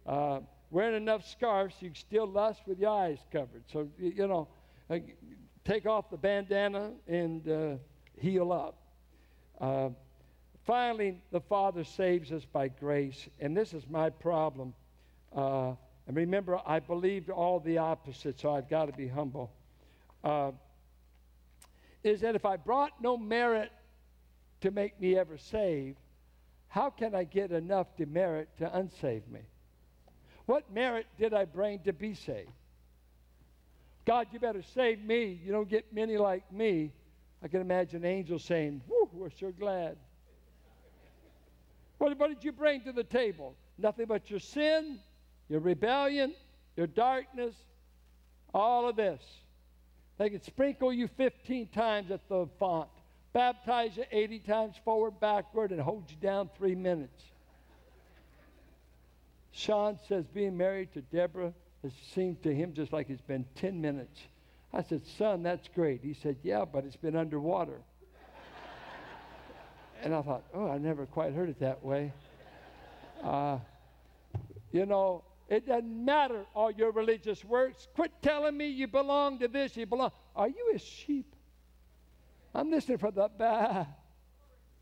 Uh, 0.07 0.39
wearing 0.71 0.95
enough 0.95 1.27
scarves, 1.27 1.75
you 1.81 1.91
still 1.95 2.29
lust 2.29 2.61
with 2.65 2.79
your 2.79 2.91
eyes 2.91 3.19
covered. 3.33 3.65
So, 3.73 3.89
you 3.99 4.29
know, 4.29 4.47
uh, 4.89 4.99
take 5.65 5.87
off 5.87 6.11
the 6.11 6.17
bandana 6.17 6.93
and 7.09 7.49
uh, 7.49 7.77
heal 8.21 8.53
up. 8.53 8.79
Uh, 9.61 9.91
finally, 10.65 11.21
the 11.33 11.41
Father 11.41 11.85
saves 11.85 12.33
us 12.33 12.45
by 12.45 12.69
grace, 12.69 13.29
and 13.41 13.57
this 13.57 13.75
is 13.75 13.85
my 13.89 14.11
problem. 14.11 14.75
Uh, 15.35 15.73
and 16.07 16.17
remember, 16.17 16.61
I 16.65 16.79
believed 16.79 17.31
all 17.31 17.59
the 17.59 17.79
opposite, 17.79 18.39
so 18.39 18.51
I've 18.55 18.69
got 18.69 18.87
to 18.87 18.93
be 18.93 19.09
humble. 19.09 19.53
Uh, 20.23 20.53
is 22.05 22.21
that 22.21 22.37
if 22.37 22.45
I 22.45 22.57
brought 22.57 22.93
no 23.01 23.17
merit 23.17 23.73
to 24.61 24.71
make 24.71 25.01
me 25.01 25.17
ever 25.17 25.37
saved, 25.37 25.99
how 26.69 26.91
can 26.91 27.15
I 27.15 27.25
get 27.25 27.51
enough 27.51 27.89
demerit 27.97 28.49
to 28.59 28.67
unsave 28.67 29.27
me? 29.29 29.41
What 30.47 30.73
merit 30.73 31.07
did 31.19 31.35
I 31.35 31.45
bring 31.45 31.81
to 31.81 31.93
be 31.93 32.15
saved? 32.15 32.51
God, 34.07 34.29
you 34.33 34.39
better 34.39 34.63
save 34.63 35.05
me. 35.05 35.41
You 35.45 35.53
don't 35.53 35.69
get 35.69 35.93
many 35.93 36.17
like 36.17 36.51
me. 36.53 36.93
I 37.43 37.49
can 37.49 37.61
imagine 37.61 38.05
angels 38.05 38.45
saying, 38.45 38.81
Whew, 38.87 39.11
we're 39.13 39.31
so 39.31 39.51
glad. 39.51 39.97
What, 41.99 42.17
what 42.19 42.29
did 42.29 42.45
you 42.45 42.53
bring 42.53 42.83
to 42.83 42.93
the 42.93 43.05
table? 43.05 43.57
Nothing 43.79 44.07
but 44.07 44.31
your 44.31 44.39
sin, 44.39 45.01
your 45.49 45.61
rebellion, 45.61 46.35
your 46.77 46.87
darkness, 46.87 47.55
all 48.55 48.89
of 48.89 48.97
this. 48.97 49.23
They 50.19 50.31
can 50.31 50.43
sprinkle 50.43 50.93
you 50.93 51.09
15 51.09 51.69
times 51.69 52.11
at 52.11 52.27
the 52.29 52.47
font, 52.59 52.89
baptize 53.33 53.97
you 53.97 54.05
80 54.11 54.39
times 54.41 54.77
forward, 54.85 55.19
backward, 55.21 55.73
and 55.73 55.81
hold 55.81 56.05
you 56.09 56.17
down 56.17 56.49
three 56.57 56.75
minutes. 56.75 57.25
Sean 59.51 59.99
says 60.09 60.27
being 60.27 60.57
married 60.57 60.93
to 60.93 61.01
Deborah 61.01 61.53
it 61.83 61.93
seemed 62.15 62.43
to 62.43 62.55
him 62.55 62.73
just 62.73 62.93
like 62.93 63.11
it's 63.11 63.23
been 63.23 63.45
10 63.57 63.81
minutes. 63.81 64.21
I 64.73 64.83
said, 64.83 65.03
Son, 65.19 65.43
that's 65.43 65.69
great. 65.69 66.01
He 66.03 66.15
said, 66.15 66.37
Yeah, 66.43 66.65
but 66.65 66.85
it's 66.85 66.97
been 66.97 67.17
underwater. 67.17 67.81
and 70.03 70.15
I 70.15 70.23
thought, 70.23 70.45
Oh, 70.55 70.69
I 70.69 70.79
never 70.79 71.07
quite 71.07 71.33
heard 71.33 71.49
it 71.49 71.61
that 71.61 71.85
way. 71.85 72.13
Uh, 73.23 73.59
you 74.73 74.85
know, 74.85 75.25
it 75.49 75.67
doesn't 75.67 76.05
matter 76.05 76.45
all 76.55 76.71
your 76.71 76.91
religious 76.91 77.45
works. 77.45 77.87
Quit 77.95 78.11
telling 78.21 78.57
me 78.57 78.69
you 78.69 78.89
belong 78.89 79.39
to 79.39 79.49
this, 79.49 79.77
you 79.77 79.87
belong. 79.87 80.11
Are 80.35 80.49
you 80.49 80.73
a 80.75 80.79
sheep? 80.79 81.35
I'm 82.55 82.71
listening 82.71 82.99
for 82.99 83.11
the 83.11 83.29
bah 83.29 83.85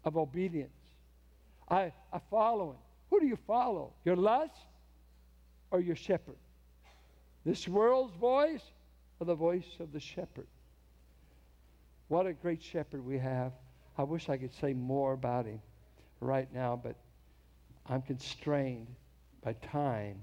of 0.05 0.17
obedience. 0.17 0.71
I, 1.69 1.93
I 2.13 2.21
follow 2.31 2.71
him. 2.71 2.77
Who 3.11 3.21
do 3.21 3.27
you 3.27 3.39
follow? 3.47 3.93
Your 4.05 4.17
lust 4.17 4.53
or 5.71 5.81
your 5.81 5.97
shepherd? 5.97 6.37
This 7.45 7.69
world's 7.69 8.15
voice 8.15 8.63
or 9.21 9.27
the 9.27 9.35
voice 9.35 9.77
of 9.81 9.93
the 9.93 10.01
shepherd? 10.01 10.47
What 12.09 12.27
a 12.27 12.33
great 12.33 12.63
shepherd 12.63 13.05
we 13.05 13.19
have. 13.19 13.53
I 13.97 14.03
wish 14.03 14.29
I 14.29 14.37
could 14.37 14.53
say 14.53 14.73
more 14.73 15.13
about 15.13 15.47
him 15.47 15.61
right 16.21 16.53
now, 16.53 16.81
but 16.83 16.97
I'm 17.87 18.03
constrained 18.03 18.89
by 19.43 19.53
time 19.55 20.21